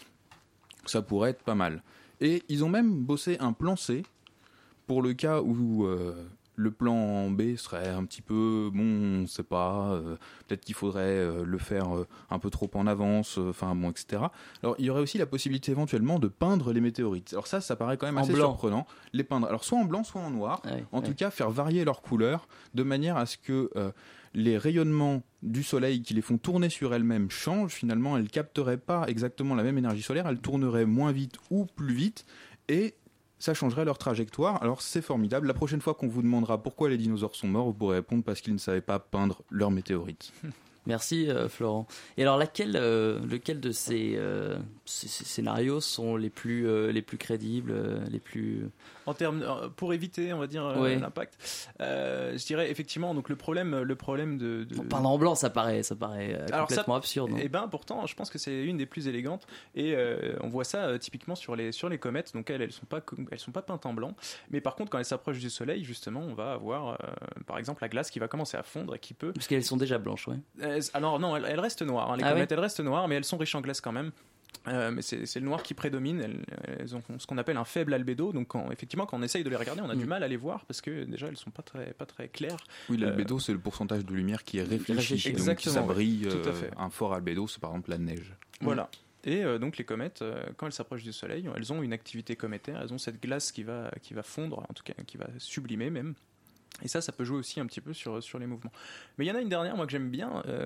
[0.86, 1.84] Ça pourrait être pas mal.
[2.22, 4.04] Et ils ont même bossé un plan C
[4.88, 6.26] pour le cas où euh,
[6.58, 10.16] le plan B serait un petit peu, bon, on sait pas, euh,
[10.48, 14.24] peut-être qu'il faudrait euh, le faire euh, un peu trop en avance, enfin bon, etc.
[14.64, 17.32] Alors il y aurait aussi la possibilité éventuellement de peindre les météorites.
[17.34, 18.50] Alors ça, ça paraît quand même En assez blanc.
[18.50, 18.88] surprenant.
[19.14, 20.64] Les peindre, alors soit en blanc, soit en noir.
[20.92, 23.70] en tout cas, faire varier leur couleur de manière à ce que
[24.34, 27.74] les rayonnements du soleil qui les font tourner sur elles-mêmes changent.
[27.74, 31.94] Finalement, elles capteraient pas exactement la même énergie solaire, elles tourneraient moins vite ou plus
[31.94, 32.26] vite,
[32.68, 32.96] et
[33.40, 34.62] ça changerait leur trajectoire.
[34.62, 35.48] Alors c'est formidable.
[35.48, 38.42] La prochaine fois qu'on vous demandera pourquoi les dinosaures sont morts, vous pourrez répondre parce
[38.42, 40.32] qu'ils ne savaient pas peindre leurs météorites.
[40.88, 41.86] Merci euh, Florent.
[42.18, 42.42] Et alors
[42.76, 47.74] euh, lequel de ces, euh, ces- scénarios sont les plus, les plus crédibles,
[48.10, 48.70] les plus
[49.08, 51.00] En termes, euh, pour éviter, on va dire, euh, Ouais.
[51.00, 51.38] l'impact,
[51.82, 54.66] euh, je dirais effectivement, donc le problème, le problème de.
[54.66, 54.76] de...
[54.82, 57.32] Peindre en blanc, ça paraît, ça paraît Alors complètement ça, absurde.
[57.40, 59.96] Et ben pourtant, je pense que c'est une des plus élégantes et
[60.42, 62.34] on voit ça typiquement sur les sur les comètes.
[62.34, 63.02] Donc elles, elles sont pas
[63.32, 64.14] elles sont pas peintes en blanc,
[64.52, 66.98] mais par contre quand elles s'approchent du Soleil, justement, on va avoir
[67.46, 69.32] par exemple la glace qui va commencer à fondre et qui peut.
[69.32, 70.38] Parce qu'elles sont déjà blanches, ouais.
[70.94, 72.12] Alors non, elles, elles restent noires.
[72.12, 72.18] hein.
[72.18, 74.12] Les Ah comètes, ouais elles restent noires, mais elles sont riches en glace quand même.
[74.68, 76.20] Euh, mais c'est le noir qui prédomine.
[76.20, 76.42] Elles,
[76.80, 78.34] elles ont ce qu'on appelle un faible albédo.
[78.34, 80.10] Donc quand, effectivement, quand on essaye de les regarder, on a du Mm.
[80.10, 82.58] mal à les voir parce que déjà elles sont pas très pas très claires.
[82.90, 84.94] Oui, Euh, l'albédo, c'est le pourcentage de lumière qui est réfléchi.
[85.00, 85.30] réfléchi.
[85.30, 86.28] Donc Exactement, ça brille.
[86.30, 86.72] Tout à euh, fait.
[86.78, 88.34] Un fort albédo, c'est par exemple la neige.
[88.60, 88.90] Voilà.
[89.24, 90.24] Et donc les comètes,
[90.56, 93.64] quand elles s'approchent du Soleil, elles ont une activité cométaire, elles ont cette glace qui
[93.64, 96.14] va, qui va fondre, en tout cas qui va sublimer même.
[96.84, 98.72] Et ça, ça peut jouer aussi un petit peu sur, sur les mouvements.
[99.18, 100.66] Mais il y en a une dernière, moi, que j'aime bien, euh,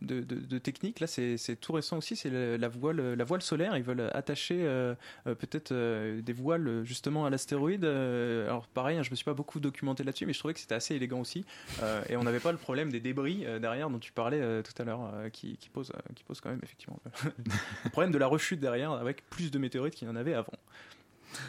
[0.00, 1.00] de, de, technique.
[1.00, 3.76] Là, c'est tout récent aussi, c'est la voile, la voile solaire.
[3.76, 4.94] Ils veulent attacher euh,
[5.26, 7.84] euh, peut-être des voiles justement à l'astéroïde.
[7.84, 10.74] Alors, pareil, hein, je me suis pas beaucoup documenté là-dessus, mais je trouvais que c'était
[10.74, 11.44] assez élégant aussi.
[12.08, 15.12] Et on n'avait pas le problème des débris derrière dont tu parlais tout à l'heure,
[15.32, 17.00] qui, qui, pose, qui pose quand même, effectivement,
[17.84, 20.52] le problème de la rechute derrière avec plus de météorites qu'il y en avait avant.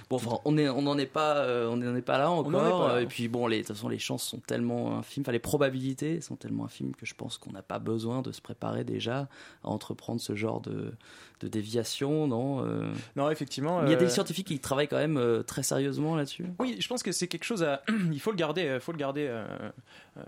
[0.09, 2.51] Bon, enfin, on est, on n'en est pas, euh, on n'en est pas là encore.
[2.51, 3.01] pas là.
[3.01, 6.21] Et puis bon, les, de toute façon, les chances sont tellement infimes, enfin les probabilités
[6.21, 9.27] sont tellement infimes que je pense qu'on n'a pas besoin de se préparer déjà
[9.63, 10.93] à entreprendre ce genre de,
[11.41, 12.91] de déviation, non euh.
[13.15, 13.83] Non, effectivement.
[13.85, 16.45] Il y a des euh, scientifiques qui travaillent quand même euh, très sérieusement là-dessus.
[16.59, 17.81] Oui, je pense que c'est quelque chose à.
[18.11, 19.45] il faut le garder, euh, faut le garder euh,
[20.17, 20.21] euh,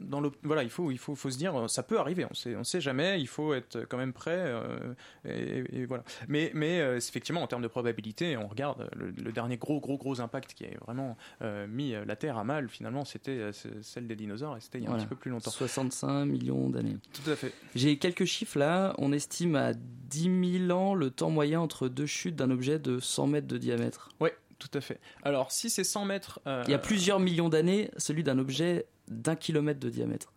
[0.00, 0.30] dans le.
[0.42, 2.26] Voilà, il faut, il faut, faut se dire, euh, ça peut arriver.
[2.30, 3.20] On sait, on sait jamais.
[3.20, 4.36] Il faut être quand même prêt.
[4.36, 6.04] euh, et, et voilà.
[6.28, 9.96] Mais, mais euh, effectivement, en termes de probabilité, on regarde le, le dernier gros, gros,
[9.98, 12.68] gros impact qui a vraiment euh, mis euh, la Terre à mal.
[12.68, 13.52] Finalement, c'était euh,
[13.82, 15.02] celle des dinosaures et c'était il y a Voilà.
[15.02, 15.50] un petit peu plus longtemps.
[15.50, 16.96] 65 millions d'années.
[17.12, 17.52] Tout à fait.
[17.74, 18.94] J'ai quelques chiffres là.
[18.98, 22.98] On estime à 10 000 ans le temps moyen entre deux chutes d'un objet de
[23.00, 24.10] 100 mètres de diamètre.
[24.20, 25.00] Ouais, tout à fait.
[25.22, 26.40] Alors, si c'est 100 mètres.
[26.46, 30.32] euh, Il y a plusieurs millions d'années, celui d'un objet d'un kilomètre de diamètre.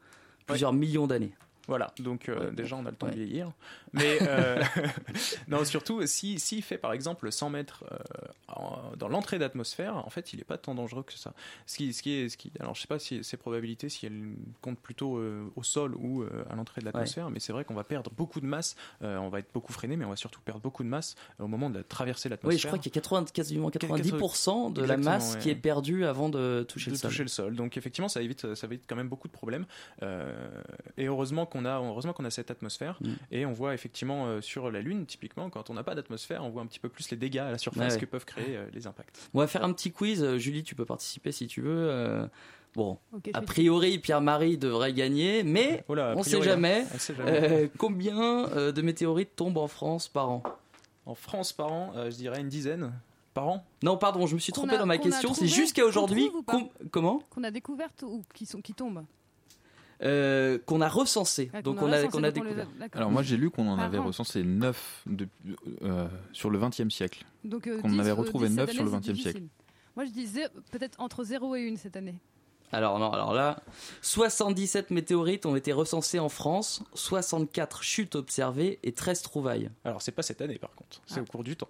[0.46, 1.34] Plusieurs millions d'années.
[1.68, 3.12] Voilà, donc euh, Ouais, déjà on a le temps ouais.
[3.14, 3.52] de vieillir.
[3.94, 4.62] Mais euh,
[5.48, 7.98] non, surtout, s'il si, s'il fait par exemple 100 mètres euh,
[8.48, 11.34] en- dans l'entrée d'atmosphère, en fait, il n'est pas tant dangereux que ça.
[11.66, 14.06] Ce qui, ce qui est, ce qui, alors je sais pas si ces probabilités, si
[14.06, 17.74] elles comptent plutôt euh, au sol ou à l'entrée de l'atmosphère, mais c'est vrai qu'on
[17.74, 20.62] va perdre beaucoup de masse, on va être beaucoup freiné, mais on va surtout perdre
[20.62, 22.56] beaucoup de masse au moment de traverser l'atmosphère.
[22.56, 25.40] Oui, je crois qu'il y a 80, quasiment 90% de la masse ouais.
[25.40, 27.10] qui est perdue avant de toucher de le sol.
[27.10, 27.56] toucher le sol.
[27.56, 29.66] Donc effectivement, ça évite, ça évite quand même beaucoup de problèmes.
[30.98, 32.98] Et heureusement qu'on a, heureusement qu'on a cette atmosphère.
[33.02, 33.14] Mm.
[33.32, 36.50] Et on voit effectivement euh, sur la Lune, typiquement, quand on n'a pas d'atmosphère, on
[36.50, 38.00] voit un petit peu plus les dégâts à la surface ouais.
[38.00, 39.30] que peuvent créer euh, les impacts.
[39.34, 40.22] On va faire un petit quiz.
[40.24, 41.90] Euh, Julie, tu peux participer si tu veux.
[41.90, 42.28] Euh,
[42.76, 43.00] Bon,
[43.34, 46.86] a priori, Pierre-Marie devrait gagner, mais Oh là, on sait jamais.
[46.94, 47.32] on sait jamais.
[47.32, 50.44] Euh, combien de météorites tombent en France par an?
[51.08, 52.94] En France, par an, euh, je dirais une dizaine.
[53.34, 53.66] Par an?
[53.82, 55.34] Non, pardon, je me suis trompé a- dans ma question.
[55.34, 56.30] C'est jusqu'à aujourd'hui.
[56.92, 57.24] comment?
[57.32, 59.04] Qu'on a découvertes ou qui, sont, qui tombent?
[60.02, 61.52] Euh, Qu'on a recensé.
[61.54, 62.68] Ah, Donc on a qu'on les découvert.
[62.94, 64.06] Alors moi j'ai lu qu'on en Par avait an.
[64.06, 65.06] recensé 9
[66.32, 67.26] sur le 20e siècle.
[67.44, 69.42] Donc, euh, qu'on en 10, avait euh, retrouvé 10 cette 9 sur le 20e siècle.
[69.96, 72.16] Moi, je disais peut-être entre 0 et 1 cette année.
[72.72, 73.62] Alors non, alors là,
[74.02, 79.70] 77 météorites ont été recensées en France, 64 chutes observées et 13 trouvailles.
[79.84, 81.24] Alors c'est pas cette année par contre, c'est Ah.
[81.24, 81.68] au cours du temps.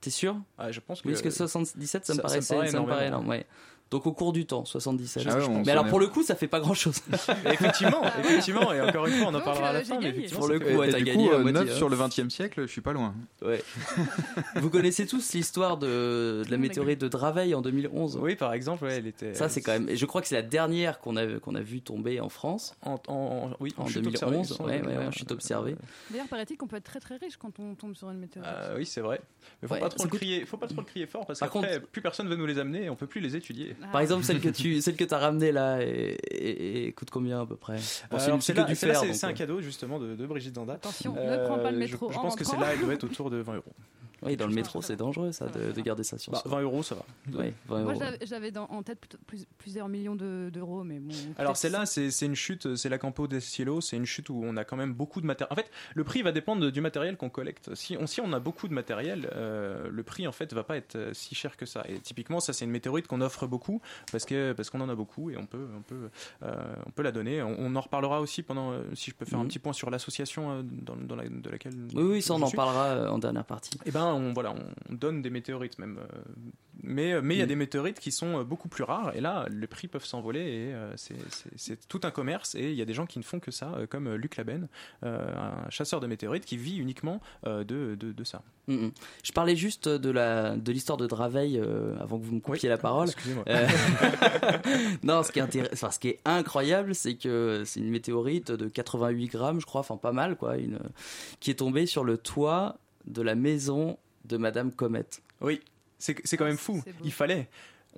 [0.00, 0.36] T'es sûr?
[0.58, 1.08] Ah, je pense que.
[1.08, 3.44] Oui, parce que 77, ça, me ça- paraît ça me paraît énorme, ouais.
[3.90, 5.26] Donc au cours du temps, 77.
[5.30, 6.96] Ah ouais, on mais alors est- pour le coup, ça fait pas grand chose.
[7.46, 10.48] effectivement, effectivement, et encore une fois, on en parlera à la euh, fin, mais Pour
[10.48, 11.76] le coup, ouais, du gagné coup, la euh, moitié, 9 hein.
[11.76, 13.14] sur le 20e siècle, je suis pas loin.
[13.42, 13.62] Ouais.
[14.56, 18.84] Vous connaissez tous l'histoire de, de la météorite de Draveil en 2011 Oui, par exemple,
[18.84, 19.34] ouais, elle était.
[19.34, 19.88] Ça, c'est quand même.
[19.88, 22.74] et Je crois que c'est la dernière qu'on a, qu'on a vu tomber en France
[22.82, 24.14] En, en- oui, en, chute 2011.
[24.14, 25.76] observée, sans ouais, ouais, euh, chute observée.
[26.10, 28.50] D'ailleurs, paraît-il qu'on peut être très très riche quand on tombe sur une météorite.
[28.52, 29.20] Euh, oui, c'est vrai.
[29.62, 30.44] Mais faut Ouais, pas trop ça le coûte- crier.
[30.44, 32.84] Faut pas trop le crier fort parce Par qu'après plus personne veut nous les amener
[32.84, 33.75] et on peut plus les étudier.
[33.82, 33.86] Ah.
[33.92, 37.40] Par exemple, celle que tu, celle que t'as ramenée là, et, et- et coûte combien
[37.42, 40.14] à peu près Bon, Euh, c'est c'est c'est donc, c'est un euh, cadeau justement de,
[40.16, 40.74] de Brigitte Danda.
[40.74, 42.10] Attention, ne Euh, prends pas le je- métro.
[42.12, 42.60] Je, en pense que rentrant.
[42.60, 43.74] celle-là, elle doit être autour de 20 euros.
[44.26, 46.50] Oui, dans le métro, c'est dangereux ça, de, de garder ça sur Bah, soi.
[46.50, 47.38] 20 euros, ça va.
[47.38, 51.14] Ouais, 20 Moi, j'avais- en tête plus- plusieurs millions de- d'euros, mais bon.
[51.38, 54.40] Alors celle-là, c'est c'est une chute, c'est la Campo del Cielo, c'est une chute où
[54.44, 55.52] on a quand même beaucoup de matériel.
[55.52, 57.74] En fait, le prix va dépendre du matériel qu'on collecte.
[57.74, 60.76] Si on, si on a beaucoup de matériel, euh, le prix en fait va pas
[60.76, 61.84] être euh, si cher que ça.
[61.88, 64.94] Et typiquement, ça c'est une météorite qu'on offre beaucoup parce que parce qu'on en a
[64.94, 66.08] beaucoup et on peut on peut
[66.42, 67.42] euh, on peut la donner.
[67.42, 69.48] On, on en reparlera aussi pendant euh, si je peux faire un Mhm.
[69.48, 71.74] petit point sur l'association euh, dans, dans la, de laquelle.
[71.94, 73.78] Oui, oui, ça on en parlera euh, en dernière partie.
[73.84, 74.54] Eh ben, on, voilà,
[74.88, 75.98] on donne des météorites même.
[75.98, 76.18] euh,
[76.82, 77.48] Mais mais il y a Mm.
[77.48, 80.74] des météorites qui sont euh, beaucoup plus rares et là, les prix peuvent s'envoler et
[80.74, 83.50] euh, c'est- tout un commerce et il y a des gens qui ne font que
[83.50, 84.68] ça, euh, comme euh, Luc Laben,
[85.04, 88.42] euh, un chasseur de météorites qui vit uniquement euh, de, de, de ça.
[88.68, 88.92] Mm, mm.
[89.24, 92.68] Je parlais juste de la de l'histoire de Draveil euh, avant que vous me coupiez
[92.68, 93.06] la parole.
[93.08, 93.44] Excusez-moi.
[93.48, 93.66] Euh,
[95.02, 98.68] non, ce qui est, enfin, ce qui est incroyable, c'est que c'est une météorite de
[98.68, 100.78] 88 grammes, je crois, enfin pas mal, quoi, une,
[101.40, 105.06] qui est tombée sur le toit de la maison de Madame Comet.
[105.40, 105.60] Oui,
[105.98, 106.82] c'est c'est quand même fou.
[107.04, 107.48] Il fallait.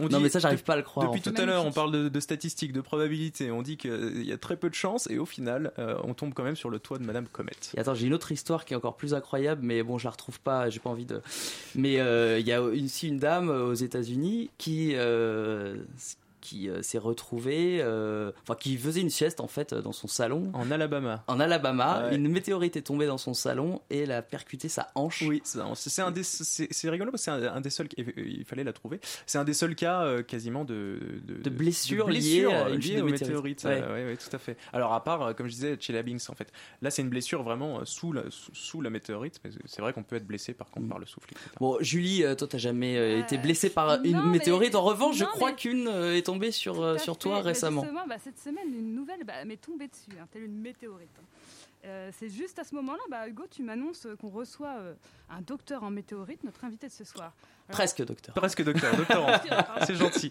[0.01, 1.09] On Non, dit- mais ça, j'arrive pas à le croire.
[1.09, 1.33] Depuis en fait.
[1.33, 3.51] tout à l'heure, on parle de, de statistiques, de probabilités.
[3.51, 6.33] On dit qu'il y a très peu de chances et au final, euh, on tombe
[6.35, 7.51] quand même sur le toit de Madame Comet.
[7.77, 10.11] Et attends, j'ai une autre histoire qui est encore plus incroyable, mais bon, je la
[10.13, 11.21] retrouve pas, j'ai pas envie de.
[11.75, 15.75] Mais euh, il y a ici une dame euh, aux États-Unis qui, euh,
[16.49, 20.51] qui euh, s'est retrouvé, euh, enfin qui faisait une sieste en fait dans son salon.
[20.55, 21.25] En Alabama.
[21.27, 22.17] En Alabama, Ouais.
[22.17, 25.23] une météorite est tombée dans son salon et elle a percuté sa hanche.
[25.27, 27.89] Oui, c'est c'est un des- c'est c'est rigolo parce que c'est un, un des seuls.
[27.97, 29.01] Il fallait la trouver.
[29.27, 33.05] C'est un des seuls cas euh, quasiment de De blessures liées à une de aux
[33.05, 33.21] météorite.
[33.21, 33.65] météorites.
[33.65, 33.83] Ouais.
[33.83, 34.57] euh, ouais, ouais, tout à fait.
[34.73, 36.51] Alors à part, euh, comme je disais, Chelyabinsk en fait.
[36.83, 39.41] Là, c'est une blessure vraiment euh, sous la, sous, sous la météorite.
[39.45, 41.29] mais C'est vrai qu'on peut être blessé par contre par le souffle.
[41.33, 41.51] etc.
[41.61, 44.75] Bon, Julie, euh, toi, t'as jamais euh, été blessée par une non, mais- météorite.
[44.75, 47.83] En revanche, je crois mais- qu'une euh, est tombée sur, euh, sur toi Bah, récemment.
[47.83, 51.11] Justement, bah, cette semaine, une nouvelle bah, m'est tombée dessus, hein, telle une météorite.
[51.21, 51.25] hein.
[51.85, 54.95] Euh, c'est juste à ce moment-là, bah, Hugo, tu m'annonces euh, qu'on reçoit euh,
[55.31, 57.33] un docteur en météorite, notre invité de ce soir.
[57.69, 58.35] Alors- Presque docteur.
[58.35, 59.39] Presque docteur, doctorant.
[59.87, 60.31] C'est gentil.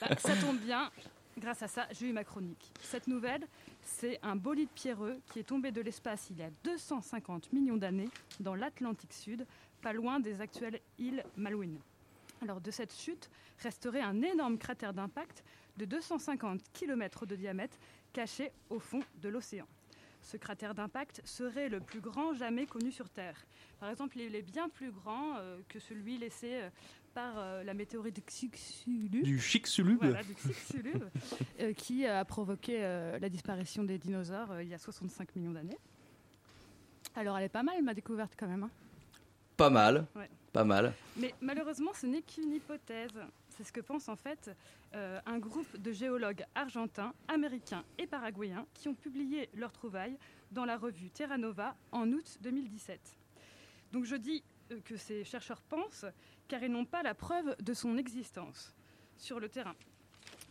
[0.00, 0.90] Bah, ça tombe bien.
[1.38, 2.72] Grâce à ça, j'ai eu ma chronique.
[2.82, 3.46] Cette nouvelle,
[3.82, 8.08] c'est un bolide pierreux qui est tombé de l'espace il y a 250 millions d'années
[8.40, 9.46] dans l'Atlantique Sud,
[9.82, 11.78] pas loin des actuelles îles Malouines.
[12.42, 13.30] Alors de cette chute
[13.60, 15.42] resterait un énorme cratère d'impact
[15.76, 17.76] de 250 km de diamètre
[18.12, 19.66] caché au fond de l'océan.
[20.22, 23.46] Ce cratère d'impact serait le plus grand jamais connu sur Terre.
[23.78, 26.70] Par exemple, il est bien plus grand euh, que celui laissé euh,
[27.14, 29.22] par euh, la météorite Chicxulub.
[29.22, 29.38] Du.
[29.98, 30.20] Voilà,
[31.60, 35.78] euh, qui a provoqué la disparition des dinosaures il y a 65 millions d'années.
[37.14, 38.64] Alors, elle est pas mal, ma découverte quand même.
[38.64, 38.70] hein.
[39.56, 40.06] Pas mal.
[40.14, 40.28] Ouais.
[40.52, 40.92] Pas mal.
[41.16, 43.18] Mais malheureusement, ce n'est qu'une hypothèse.
[43.50, 44.50] C'est ce que pense en fait
[44.94, 50.18] euh, un groupe de géologues argentins, américains et paraguayens qui ont publié leurs trouvailles
[50.52, 53.00] dans la revue Terra Nova en août 2017.
[53.92, 54.42] Donc je dis
[54.72, 56.04] euh, que ces chercheurs pensent
[56.48, 58.74] car ils n'ont pas la preuve de son existence
[59.16, 59.74] sur le terrain.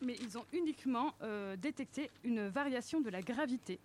[0.02, 3.80] Mais ils ont uniquement euh, détecté une variation de la gravité,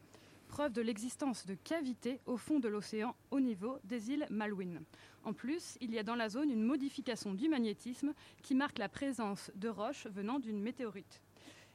[0.50, 4.82] preuve de l'existence de cavités au fond de l'océan au niveau des îles Malouines.
[5.22, 8.88] En plus, il y a dans la zone une modification du magnétisme qui marque la
[8.88, 11.22] présence de roches venant d'une météorite.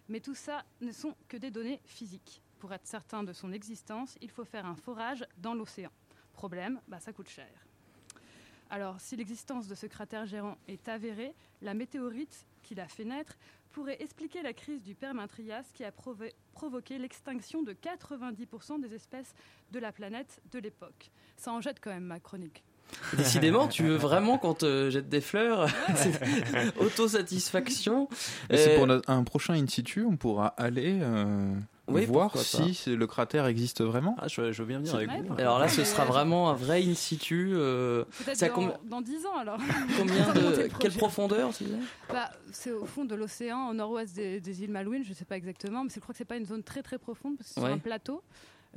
[0.09, 2.41] Mais tout ça ne sont que des données physiques.
[2.59, 5.91] Pour être certain de son existence, il faut faire un forage dans l'océan.
[6.33, 7.47] Problème, bah, ça coûte cher.
[8.69, 13.37] Alors, si l'existence de ce cratère géant est avérée, la météorite qui l'a fait naître
[13.71, 15.91] pourrait expliquer la crise du Permin-Trias qui a
[16.53, 19.33] provoqué l'extinction de 90% des espèces
[19.71, 21.11] de la planète de l'époque.
[21.37, 22.63] Ça en jette quand même ma chronique.
[23.17, 25.67] Décidément, tu veux vraiment qu'on te jette des fleurs?
[25.95, 28.07] C'est Autosatisfaction.
[28.49, 31.53] C'est Euh, pour notre- un prochain in situ, on pourra aller euh,
[31.87, 34.15] Oui, voir si le cratère existe vraiment.
[34.19, 35.35] Ah, je, veux bien venir avec vous.
[35.37, 37.51] Alors là, ce sera vraiment un vrai in situ.
[37.53, 39.59] euh, Peut-être dans, dans 10 ans alors.
[39.97, 41.51] Combien de le quelle profondeur
[42.11, 45.25] Bah, C'est au fond de l'océan, au nord-ouest des, des îles Malouines, je ne sais
[45.25, 47.55] pas exactement, mais je crois que c'est pas une zone très très profonde parce que
[47.55, 47.71] c'est Ouais.
[47.71, 48.21] un plateau.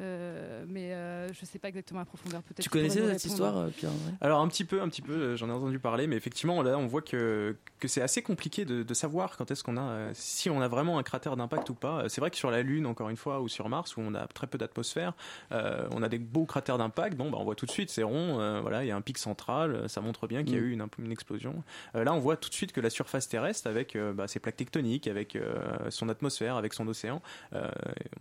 [0.01, 2.43] Euh, mais euh, je ne sais pas exactement la profondeur.
[2.43, 4.15] Peut-être Tu connaissais cette histoire, euh, Pierre ouais?
[4.21, 6.87] Alors un petit peu, un petit peu, j'en ai entendu parler, mais effectivement là on
[6.87, 10.61] voit que, que c'est assez compliqué de, de savoir quand est-ce qu'on a, si on
[10.61, 12.09] a vraiment un cratère d'impact ou pas.
[12.09, 14.27] C'est vrai que sur la Lune, encore une fois, ou sur Mars, où on a
[14.29, 15.15] très peu d'atmosphère,
[15.53, 17.17] euh, on a des beaux cratères d'impact.
[17.17, 19.01] Bon, bah, on voit tout de suite, c'est rond, euh, voilà, il y a un
[19.01, 20.65] pic central, ça montre bien qu'il y a Mm.
[20.65, 21.63] eu une, une explosion.
[21.95, 24.39] Euh, là, on voit tout de suite que la surface terrestre, avec euh, bah, ses
[24.41, 25.57] plaques tectoniques, avec euh,
[25.91, 27.21] son atmosphère, avec son océan,
[27.53, 27.69] euh,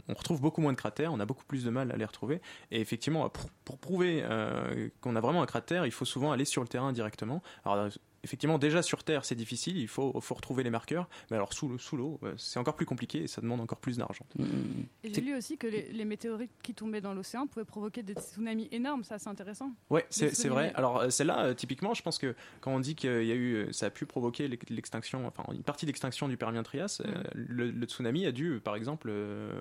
[0.08, 2.42] on retrouve beaucoup moins de cratères, on a beaucoup plus de mal à les retrouver.
[2.72, 6.62] Et effectivement, pour, prouver euh, qu'on a vraiment un cratère, il faut souvent aller sur
[6.62, 7.42] le terrain directement.
[7.66, 7.90] Alors,
[8.28, 11.08] effectivement, déjà sur Terre, c'est difficile, il faut, faut retrouver les marqueurs.
[11.32, 13.80] Mais alors, sous l'eau, sous l'eau, euh, c'est encore plus compliqué et ça demande encore
[13.80, 14.26] plus d'argent.
[15.04, 18.14] Et j'ai lu aussi que les, les météorites qui tombaient dans l'océan pouvaient provoquer des
[18.14, 19.72] tsunamis énormes, ça c'est intéressant.
[19.90, 20.74] Ouais, c'est vrai.
[20.76, 23.68] Alors euh, celle-là, euh, typiquement, je pense que quand on dit qu'il y a eu,
[23.72, 27.86] ça a pu provoquer l'ex- l'extinction, enfin une partie d'extinction du Permien-Trias, euh, le, le
[27.86, 29.58] tsunami a dû, par exemple, euh,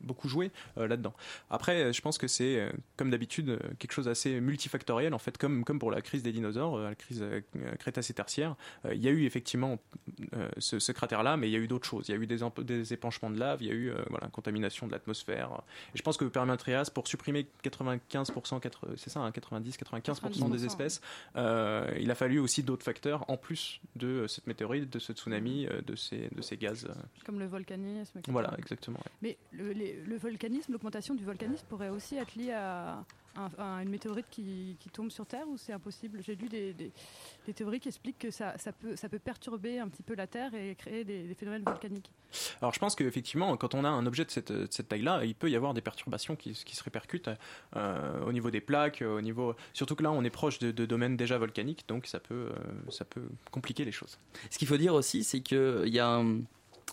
[0.00, 1.12] beaucoup jouer euh, là-dedans.
[1.50, 5.78] Après, je pense que c'est, comme d'habitude, quelque chose d'assez multifactoriel, en fait, comme comme
[5.78, 7.40] pour la crise des dinosaures, la crise euh,
[7.90, 8.54] Crétacé-Tertiaire.
[8.84, 9.78] Euh, Il y a eu effectivement
[10.34, 12.08] euh, ce, ce cratère-là, mais il y a eu d'autres choses.
[12.08, 14.28] Il y a eu des, des épanchements de lave, il y a eu euh, voilà,
[14.28, 15.50] contamination de l'atmosphère.
[15.94, 20.58] Et je pense que le Permien-Trias, pour supprimer 95%, quatre- c'est ça, hein, 90-95% des
[20.58, 21.00] 90%, espèces,
[21.36, 25.96] il a fallu aussi d'autres facteurs en plus de cette météorite, de ce tsunami, de
[25.96, 26.88] ces, de ces gaz.
[27.24, 28.30] Comme le volcanisme, etc.
[28.32, 28.98] Voilà, exactement.
[28.98, 29.12] ouais.
[29.22, 33.04] Mais le, les- le volcanisme, l'augmentation du volcanisme pourrait aussi être liée à,
[33.36, 36.20] un- une météorite qui, qui tombe sur Terre ou c'est impossible?
[36.22, 36.92] J'ai lu des, des-
[37.46, 40.26] des théories qui expliquent que ça, ça, peut, ça peut perturber un petit peu la
[40.26, 42.10] Terre et créer des, des phénomènes volcaniques.
[42.60, 45.34] Alors je pense qu'effectivement, quand on a un objet de cette, de cette taille-là, il
[45.34, 47.30] peut y avoir des perturbations qui, qui se répercutent
[47.76, 49.54] euh, au niveau des plaques, au niveau...
[49.72, 52.90] Surtout que là, on est proche de, de domaines déjà volcaniques, donc ça peut, euh,
[52.90, 54.18] ça peut compliquer les choses.
[54.50, 56.40] Ce qu'il faut dire aussi, c'est qu'il y a un,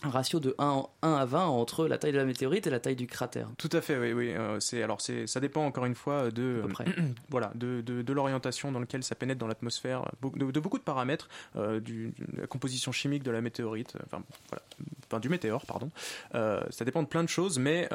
[0.04, 2.78] un ratio de 1, 1 à 20 entre la taille de la météorite et la
[2.78, 3.48] taille du cratère.
[3.58, 4.32] Tout à fait, oui, oui.
[4.32, 6.62] Euh, c'est alors c'est ça dépend encore une fois de
[7.30, 10.84] voilà de, de, de l'orientation dans laquelle ça pénètre dans l'atmosphère, de, de beaucoup de
[10.84, 14.62] paramètres, euh, du, de la composition chimique de la météorite, euh, enfin voilà,
[15.06, 15.90] enfin du météore, pardon.
[16.32, 17.88] Ça dépend de plein de choses, mais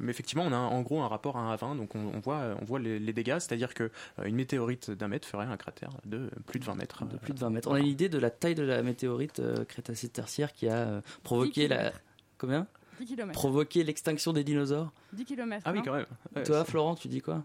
[0.00, 2.56] mais effectivement on a en gros un rapport 1 à 20, donc on, on voit
[2.60, 3.90] on voit les, les dégâts, c'est-à-dire que
[4.24, 7.04] une météorite d'un mètre ferait un cratère de plus de 20 mètres.
[7.04, 7.68] De plus de 20 mètres.
[7.70, 11.20] On a une idée de la taille de la météorite crétacée tertiaire qui a euh,
[11.22, 11.92] provoqué 10 la.
[12.38, 12.66] Combien
[13.00, 13.38] 10 kilomètres.
[13.38, 15.62] Provoqué l'extinction des dinosaures 10 km.
[15.64, 16.06] Ah oui, quand même.
[16.36, 17.44] Ouais, Toi, Florent, tu dis quoi?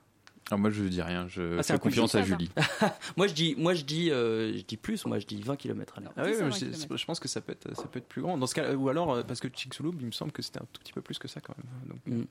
[0.49, 2.49] Alors moi je dis rien, je Ah, c'est fais confiance à Julie.
[3.17, 5.05] moi, je dis, moi, je dis, euh, je dis plus.
[5.05, 6.13] Moi, je dis 20 km à l'heure.
[6.15, 8.37] Ah oui, mais je, je pense que ça peut être ça peut être plus grand.
[8.37, 10.65] Dans ce cas, ou alors euh, parce que Chicxulub, il me semble que c'était un
[10.71, 11.89] tout petit peu plus que ça quand même.
[11.89, 12.25] Donc, Mm.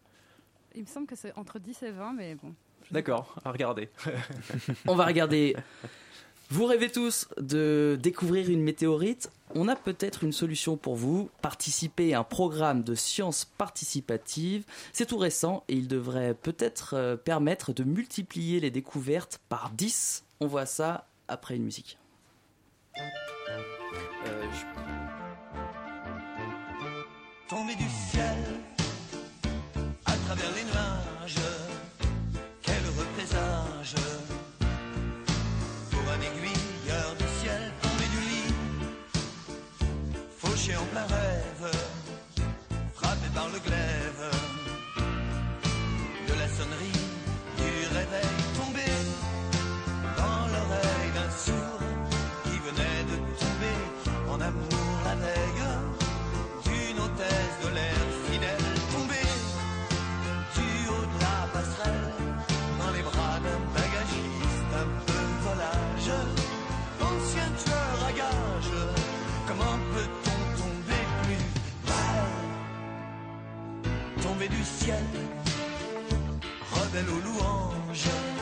[0.75, 2.55] Il me semble que c'est entre 10 et 20, mais bon.
[2.91, 3.89] D'accord, à regarder.
[4.87, 5.57] On va regarder.
[6.49, 11.29] Vous rêvez tous de découvrir une météorite On a peut-être une solution pour vous.
[11.43, 14.65] Participer à un programme de sciences participatives.
[14.93, 20.25] C'est tout récent et il devrait peut-être euh, permettre de multiplier les découvertes par 10.
[20.41, 21.99] On voit ça après une musique.
[22.97, 24.67] Euh, je-
[40.67, 41.71] fauché en plein rêve,
[42.95, 43.86] frappé par le glaive
[76.73, 78.36] rebelle aux louanges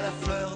[0.00, 0.47] la fleur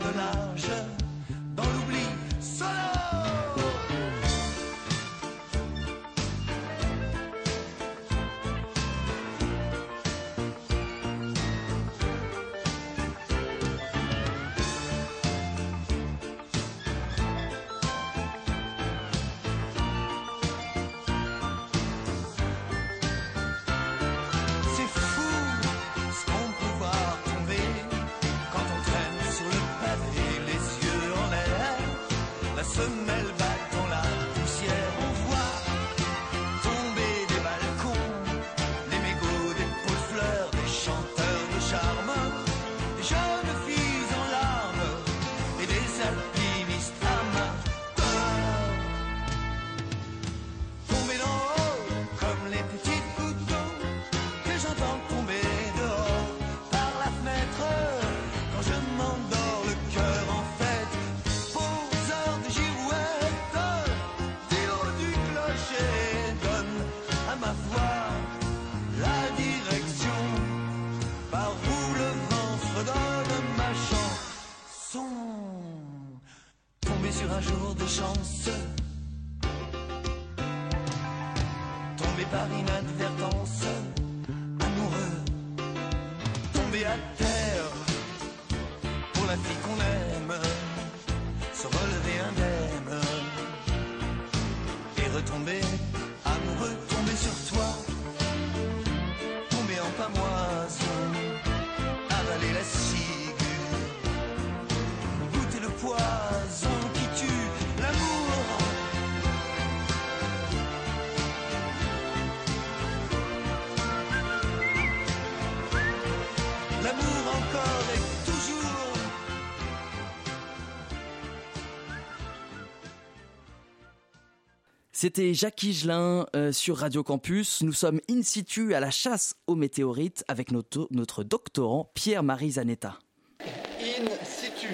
[125.03, 127.64] C'était Jacques Higelin euh, sur Radio Campus.
[127.64, 133.00] Nous sommes in situ à la chasse aux météorites avec notre, notre doctorant Pierre-Marie Zanetta.
[133.40, 134.68] In situ.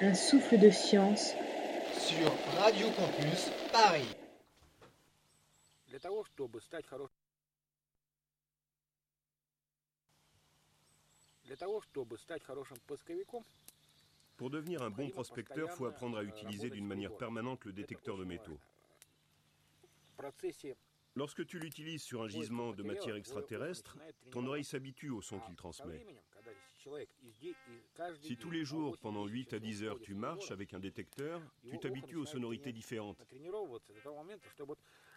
[0.00, 1.32] Un souffle de science.
[1.98, 4.06] Sur Radio Campus Paris.
[14.36, 18.16] Pour devenir un bon prospecteur, il faut apprendre à utiliser d'une manière permanente le détecteur
[18.16, 18.60] de métaux.
[21.14, 23.98] Lorsque tu l'utilises sur un gisement de matière extraterrestre,
[24.30, 26.06] ton oreille s'habitue au son qu'il transmet.
[28.22, 31.78] Si tous les jours, pendant 8 à 10 heures, tu marches avec un détecteur, tu
[31.78, 33.18] t'habitues aux sonorités différentes.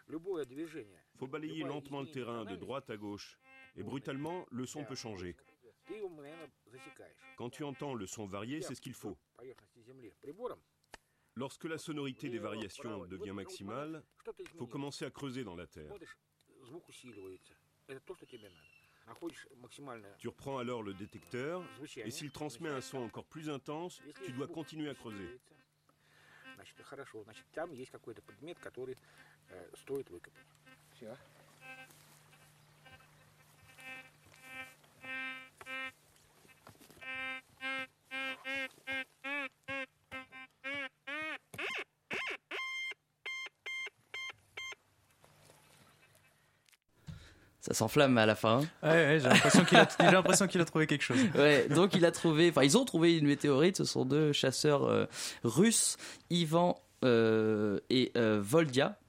[0.08, 3.40] Il faut balayer lentement le terrain de droite à gauche,
[3.76, 5.36] et brutalement, le son peut changer.
[7.38, 9.18] Quand tu entends le son varié, c'est ce qu'il faut.
[11.35, 14.03] Поверхности Земли прибором Lorsque la sonorité des variations devient maximale,
[14.59, 15.87] faut commencer à creuser dans la terre.
[15.87, 16.19] смотришь,
[16.63, 17.55] звук усиливается.
[17.87, 18.69] Это то, что тебе надо.
[19.07, 21.65] Находишь максимальное Tu reprends alors le détecteur,
[21.97, 25.41] et s'il transmet un son encore plus intense, tu dois continuer à creuser.
[26.55, 27.25] Значит, хорошо.
[27.25, 28.97] Значит, там есть какой-то предмет, который
[29.49, 30.45] э, стоит выкопать.
[30.95, 31.17] Все.
[47.66, 48.60] Ça s'enflamme à la fin.
[48.84, 49.66] Ouais, ouais, j'ai l'impression
[50.46, 51.18] qu'il a, trouvé quelque chose.
[51.36, 53.78] Ouais, donc il a trouvé, enfin ils ont trouvé une météorite.
[53.78, 55.06] Ce sont deux chasseurs euh,
[55.44, 55.98] russes,
[56.30, 59.00] Ivan euh, et euh, Voldia,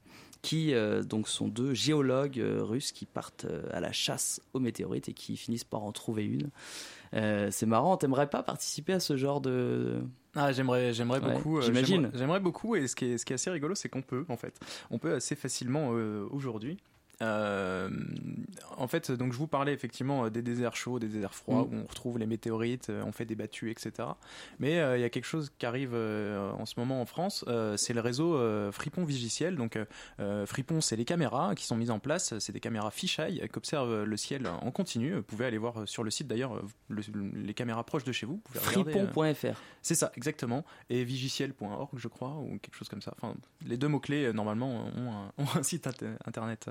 [0.40, 5.12] qui euh, donc sont deux géologues russes qui partent à la chasse aux météorites et
[5.12, 6.48] qui finissent par en trouver une.
[7.50, 7.98] C'est marrant.
[7.98, 10.00] T'aimerais pas participer à ce genre de
[10.34, 11.60] Ah, j'aimerais, j'aimerais Ouais, beaucoup.
[11.60, 11.96] j'imagine.
[12.04, 14.24] J'aimerais, j'aimerais beaucoup, et ce qui est, ce qui est assez rigolo, c'est qu'on peut,
[14.30, 14.58] en fait,
[14.90, 16.78] on peut assez facilement euh, aujourd'hui.
[17.22, 17.88] Euh,
[18.76, 21.74] en fait, donc je vous parlais effectivement euh, des déserts chauds, des déserts froids, Mm.
[21.74, 24.08] où on retrouve les météorites, euh, on fait des battues, etc.
[24.58, 27.44] Mais euh, il y a quelque chose qui arrive euh, en ce moment en France,
[27.76, 28.38] c'est le réseau
[28.72, 29.56] Fripon Vigiciel.
[29.56, 29.78] Donc
[30.46, 34.04] Fripon, c'est les caméras qui sont mises en place, c'est des caméras fisheye qui observent
[34.04, 35.14] le ciel en continu.
[35.14, 37.02] Vous pouvez aller voir sur le site d'ailleurs le-
[37.34, 38.40] les caméras proches de chez vous.
[38.52, 39.60] Fripon.fr.
[39.82, 40.64] c'est ça, exactement.
[40.90, 43.14] Et vigiciel.org, je crois, ou quelque chose comme ça.
[43.20, 43.34] Enfin,
[43.66, 46.68] les deux mots-clés, euh, normalement, ont un, ont un site inter- internet.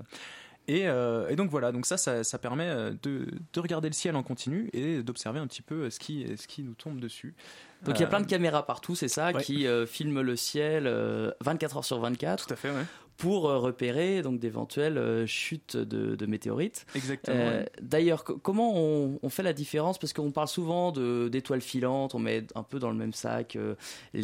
[0.68, 3.94] Et, euh, et donc voilà, donc ça, ça, ça permet euh, de, de regarder le
[3.94, 7.00] ciel en continu et d'observer un petit peu euh, ce qui, ce qui nous tombe
[7.00, 7.36] dessus.
[7.84, 9.44] Donc il y a plein de caméras partout, c'est ça, ouais.
[9.44, 12.48] qui euh, filment le ciel euh, 24 heures sur 24.
[12.48, 12.84] Tout à fait, ouais.
[13.18, 16.86] Pour repérer donc d'éventuelles chutes de, de météorites.
[16.96, 17.70] Exactement, ouais.
[17.82, 19.98] D'ailleurs, co- comment on, on fait la différence?
[20.00, 23.58] Parce qu'on parle souvent d'étoiles filantes, on met un peu dans le même sac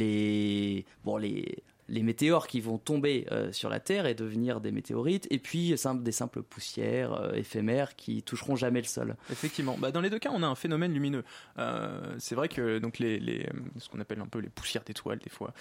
[0.01, 4.71] les bon les les météores qui vont tomber euh, sur la Terre et devenir des
[4.71, 9.15] météorites, et puis des simples poussières euh, éphémères qui toucheront jamais le sol.
[9.29, 9.77] Effectivement.
[9.77, 11.25] Bah, dans les deux cas, on a un phénomène lumineux.
[11.59, 13.45] Euh, c'est vrai que donc les,
[13.77, 15.53] ce qu'on appelle un peu les poussières d'étoiles des fois,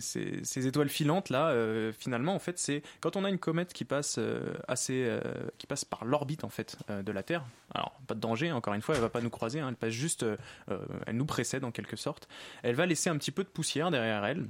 [0.00, 1.54] ces, étoiles filantes là,
[1.92, 4.18] finalement en fait, c'est quand on a une comète qui passe
[4.68, 5.18] assez,
[5.58, 7.44] qui passe par l'orbite en fait de la Terre.
[7.74, 9.92] Alors pas de danger, encore une fois, elle va pas nous croiser, hein, elle passe
[9.92, 10.24] juste,
[11.06, 12.28] elle nous précède en quelque sorte.
[12.62, 14.46] Elle va laisser un petit peu de poussière derrière elle.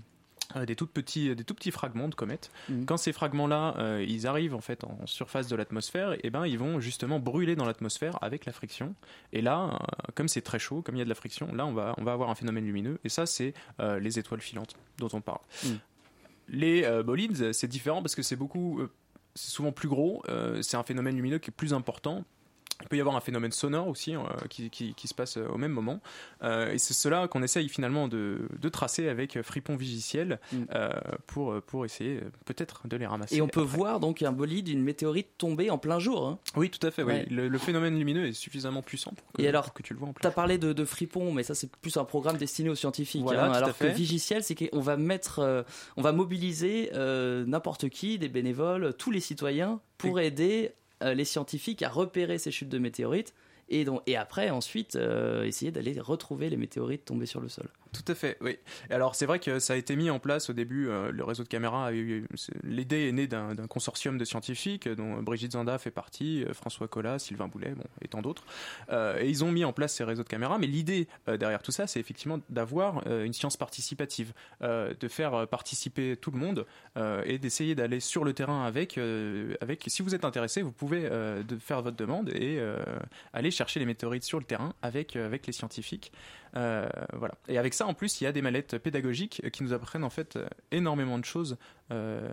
[0.56, 2.50] Euh, des tout petits des tout petits fragments de comètes.
[2.86, 6.58] Quand ces fragments-là, euh, ils arrivent en fait en surface de l'atmosphère, et ben ils
[6.58, 8.94] vont justement brûler dans l'atmosphère avec la friction.
[9.32, 11.66] Et là, euh, comme c'est très chaud, comme il y a de la friction, là
[11.66, 12.98] on va on va avoir un phénomène lumineux.
[13.04, 15.40] Et ça, c'est euh, les étoiles filantes dont on parle.
[16.48, 18.90] Les euh, bolides, c'est différent parce que c'est beaucoup, euh,
[19.34, 20.22] c'est souvent plus gros.
[20.28, 22.24] euh, c'est un phénomène lumineux qui est plus important.
[22.80, 24.20] Il peut y avoir un phénomène sonore aussi euh,
[24.50, 26.00] qui, qui- qui se passe euh, au même moment.
[26.42, 30.40] Euh, et c'est cela qu'on essaye finalement de, de tracer avec Fripon Vigiciel
[30.74, 30.90] euh,
[31.28, 33.36] pour, pour essayer peut-être de les ramasser.
[33.36, 36.26] Et on peut voir donc un bolide, une météorite tomber en plein jour.
[36.26, 36.38] hein.
[36.56, 37.04] Oui, tout à fait.
[37.04, 37.24] oui.
[37.30, 40.00] Le, le phénomène lumineux est suffisamment puissant pour que, Et alors, pour que tu le
[40.00, 42.68] vois en Tu as parlé de, de Fripon, mais ça c'est plus un programme destiné
[42.68, 43.22] aux scientifiques.
[43.22, 43.86] Voilà, hein, tout à alors que.
[43.86, 45.64] Vigiciel, c'est qu'on va mettre,
[45.96, 46.90] on va mobiliser
[47.46, 52.50] n'importe qui, des bénévoles, tous les citoyens, pour aider euh, les scientifiques à repérer ces
[52.50, 53.34] chutes de météorites.
[53.72, 57.68] Et, donc, et après, ensuite, euh, essayer d'aller retrouver les météorites tombées sur le sol.
[57.92, 58.58] Tout à fait, oui.
[58.90, 61.42] Alors c'est vrai que ça a été mis en place au début, euh, le réseau
[61.42, 62.26] de caméras a eu,
[62.62, 67.18] l'idée est née d'un consortium de scientifiques dont Brigitte Zanda fait partie, euh, François Collat,
[67.18, 68.44] Sylvain Boulet, bon, et tant d'autres.
[68.90, 71.86] Et ils ont mis en place ces réseaux de caméras, mais l'idée derrière tout ça,
[71.86, 76.66] c'est effectivement d'avoir une science participative, de faire participer tout le monde
[77.24, 78.98] et d'essayer d'aller sur le terrain avec,
[79.60, 79.84] avec.
[79.86, 82.60] Si vous êtes intéressé, vous pouvez de faire votre demande et
[83.32, 86.10] aller chercher chercher les météorites sur le terrain avec, euh, avec les scientifiques.
[86.56, 87.34] Euh, voilà.
[87.48, 90.10] Et avec ça, en plus, il y a des mallettes pédagogiques qui nous apprennent en
[90.10, 91.56] fait euh, énormément de choses
[91.90, 92.28] euh,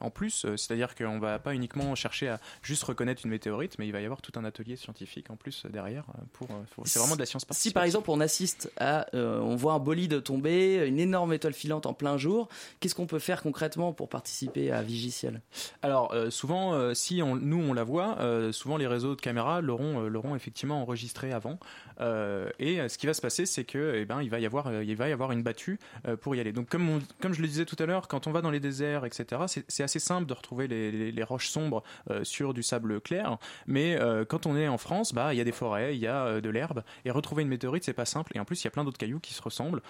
[0.00, 0.46] en plus.
[0.56, 4.04] C'est-à-dire qu'on va pas uniquement chercher à juste reconnaître une météorite, mais il va y
[4.04, 6.04] avoir tout un atelier scientifique en plus derrière.
[6.32, 6.48] Pour,
[6.84, 9.78] c'est vraiment de la science Si par exemple on assiste à, euh, on voit un
[9.78, 12.48] bolide tomber, une énorme étoile filante en plein jour,
[12.80, 15.40] qu'est-ce qu'on peut faire concrètement pour participer à Vigiciel?
[15.82, 18.18] Alors souvent, si on, nous on la voit,
[18.52, 21.58] souvent les réseaux de caméras l'auront l'auront effectivement enregistré avant.
[22.00, 24.84] Et ce qui va se passer, c'est que eh ben il va y avoir euh,
[24.84, 26.52] il va y avoir une battue euh, pour y aller.
[26.52, 28.60] Donc comme on- comme je le disais tout à l'heure, quand on va dans les
[28.60, 29.42] déserts, etc.
[29.46, 33.00] C'est c'est assez simple de retrouver les, les- les roches sombres euh, sur du sable
[33.00, 33.36] clair.
[33.66, 33.98] Mais
[34.28, 36.50] quand on est en France, bah il y a des forêts, il y a de
[36.50, 38.32] l'herbe et retrouver une météorite c'est pas simple.
[38.34, 39.82] Et en plus il y a plein d'autres cailloux qui se ressemblent.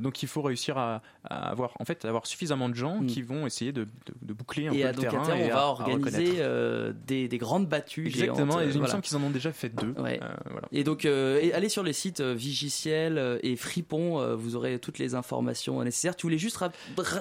[0.00, 3.46] Donc il faut réussir à, à avoir en fait avoir suffisamment de gens qui vont
[3.46, 3.90] essayer de, de-
[4.22, 5.66] de boucler un Et peu à, le donc à terrain terme, et on va à
[5.66, 9.30] organiser euh, des, des grandes battues Exactement, géantes, et il me semble qu'ils en ont
[9.30, 9.94] déjà fait deux.
[10.00, 10.18] Ouais.
[10.22, 10.68] Euh, voilà.
[10.72, 14.98] Et donc, euh, allez sur les sites Vigiciel euh, et Fripon, euh, vous aurez toutes
[14.98, 16.16] les informations nécessaires.
[16.16, 16.74] Tu voulais juste rap-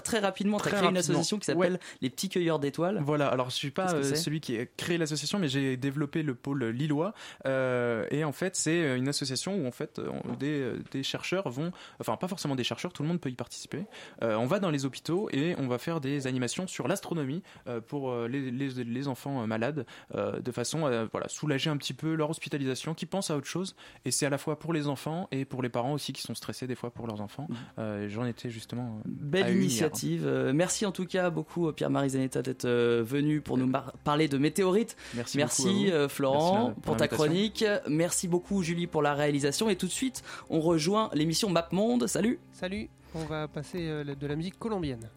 [0.03, 3.01] très rapidement, tu as une association qui s'appelle les Petits Cueilleurs d'étoiles.
[3.05, 6.35] Voilà, alors je suis pas euh, celui qui a créé l'association, mais j'ai développé le
[6.35, 7.13] pôle lillois.
[7.45, 11.71] Euh, et en fait, c'est une association où en fait on- des, des chercheurs vont,
[11.99, 13.83] enfin pas forcément des chercheurs, tout le monde peut y participer.
[14.23, 17.81] Euh, on va dans les hôpitaux et on va faire des animations sur l'astronomie euh,
[17.81, 22.29] pour les, les, les enfants malades, de façon à voilà, soulager un petit peu leur
[22.29, 23.75] hospitalisation, qui pensent à autre chose.
[24.05, 26.35] Et c'est à la fois pour les enfants et pour les parents aussi qui sont
[26.35, 27.47] stressés des fois pour leurs enfants.
[27.79, 28.99] Euh, J'en étais justement.
[28.99, 30.23] euh, Belle initiative.
[30.25, 33.71] Euh, merci en tout cas beaucoup Pierre-Marie Zanetta d'être euh, venu pour nous
[34.03, 34.95] parler de météorites.
[35.35, 37.63] Merci euh, Florent pour ta chronique.
[37.89, 39.69] Merci beaucoup Julie pour la réalisation.
[39.69, 42.07] Et tout de suite, on rejoint l'émission Map Monde.
[42.07, 42.39] Salut.
[42.51, 45.09] Salut, on va passer euh, de la musique colombienne.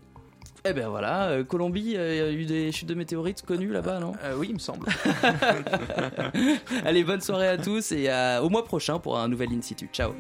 [0.64, 3.70] Eh ben voilà, euh, Colombie, euh, il y a eu des chutes de météorites connues
[3.72, 4.12] là-bas, non?
[4.24, 4.86] Euh, Oui, il me semble.
[6.84, 9.88] Allez, bonne soirée à tous et à- au mois prochain pour un nouvel In situ.
[9.92, 10.12] Ciao.